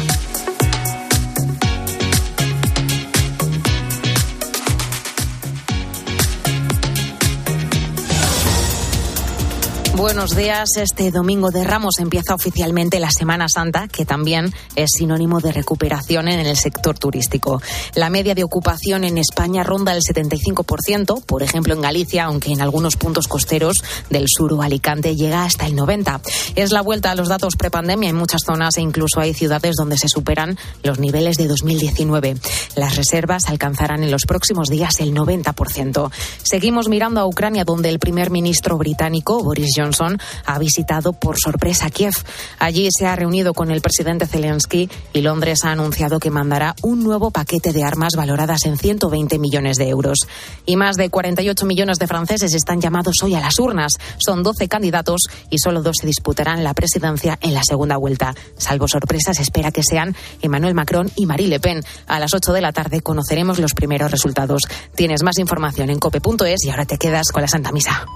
Buenos 10.06 10.36
días. 10.36 10.68
Este 10.76 11.10
domingo 11.10 11.50
de 11.50 11.64
Ramos 11.64 11.98
empieza 11.98 12.32
oficialmente 12.32 13.00
la 13.00 13.10
Semana 13.10 13.48
Santa, 13.48 13.88
que 13.88 14.06
también 14.06 14.54
es 14.76 14.90
sinónimo 14.96 15.40
de 15.40 15.50
recuperación 15.50 16.28
en 16.28 16.38
el 16.38 16.56
sector 16.56 16.96
turístico. 16.96 17.60
La 17.96 18.08
media 18.08 18.36
de 18.36 18.44
ocupación 18.44 19.02
en 19.02 19.18
España 19.18 19.64
ronda 19.64 19.92
el 19.92 20.02
75%, 20.02 21.24
por 21.24 21.42
ejemplo 21.42 21.74
en 21.74 21.80
Galicia, 21.80 22.26
aunque 22.26 22.52
en 22.52 22.60
algunos 22.60 22.94
puntos 22.96 23.26
costeros 23.26 23.82
del 24.08 24.26
sur 24.28 24.52
o 24.52 24.62
Alicante 24.62 25.16
llega 25.16 25.42
hasta 25.42 25.66
el 25.66 25.74
90%. 25.74 26.20
Es 26.54 26.70
la 26.70 26.82
vuelta 26.82 27.10
a 27.10 27.16
los 27.16 27.28
datos 27.28 27.56
prepandemia 27.56 28.08
en 28.08 28.16
muchas 28.16 28.42
zonas 28.46 28.76
e 28.76 28.82
incluso 28.82 29.18
hay 29.18 29.34
ciudades 29.34 29.74
donde 29.76 29.98
se 29.98 30.06
superan 30.06 30.56
los 30.84 31.00
niveles 31.00 31.36
de 31.36 31.48
2019. 31.48 32.36
Las 32.76 32.94
reservas 32.94 33.48
alcanzarán 33.48 34.04
en 34.04 34.12
los 34.12 34.22
próximos 34.22 34.68
días 34.68 35.00
el 35.00 35.12
90%. 35.12 36.12
Seguimos 36.44 36.88
mirando 36.88 37.20
a 37.20 37.26
Ucrania, 37.26 37.64
donde 37.64 37.88
el 37.88 37.98
primer 37.98 38.30
ministro 38.30 38.78
británico 38.78 39.42
Boris 39.42 39.72
Johnson 39.76 39.95
Ha 40.00 40.58
visitado 40.58 41.12
por 41.12 41.38
sorpresa 41.38 41.90
Kiev. 41.90 42.14
Allí 42.58 42.88
se 42.90 43.06
ha 43.06 43.16
reunido 43.16 43.54
con 43.54 43.70
el 43.70 43.80
presidente 43.80 44.26
Zelensky 44.26 44.90
y 45.12 45.20
Londres 45.20 45.60
ha 45.64 45.72
anunciado 45.72 46.18
que 46.18 46.30
mandará 46.30 46.74
un 46.82 47.02
nuevo 47.02 47.30
paquete 47.30 47.72
de 47.72 47.84
armas 47.84 48.14
valoradas 48.16 48.64
en 48.66 48.76
120 48.76 49.38
millones 49.38 49.76
de 49.76 49.88
euros. 49.88 50.18
Y 50.64 50.76
más 50.76 50.96
de 50.96 51.10
48 51.10 51.66
millones 51.66 51.98
de 51.98 52.06
franceses 52.06 52.54
están 52.54 52.80
llamados 52.80 53.22
hoy 53.22 53.34
a 53.34 53.40
las 53.40 53.58
urnas. 53.58 53.92
Son 54.18 54.42
12 54.42 54.68
candidatos 54.68 55.22
y 55.50 55.58
solo 55.58 55.82
dos 55.82 55.96
se 56.00 56.06
disputarán 56.06 56.64
la 56.64 56.74
presidencia 56.74 57.38
en 57.40 57.54
la 57.54 57.62
segunda 57.62 57.96
vuelta. 57.96 58.34
Salvo 58.56 58.88
sorpresas, 58.88 59.38
espera 59.40 59.72
que 59.72 59.82
sean 59.82 60.14
Emmanuel 60.42 60.74
Macron 60.74 61.10
y 61.16 61.26
Marie 61.26 61.48
Le 61.48 61.60
Pen. 61.60 61.82
A 62.06 62.20
las 62.20 62.34
8 62.34 62.52
de 62.52 62.60
la 62.60 62.72
tarde 62.72 63.00
conoceremos 63.00 63.58
los 63.58 63.74
primeros 63.74 64.10
resultados. 64.10 64.62
Tienes 64.94 65.22
más 65.22 65.38
información 65.38 65.90
en 65.90 65.98
cope.es 65.98 66.64
y 66.64 66.70
ahora 66.70 66.86
te 66.86 66.98
quedas 66.98 67.28
con 67.32 67.42
la 67.42 67.48
Santa 67.48 67.72
Misa. 67.72 68.06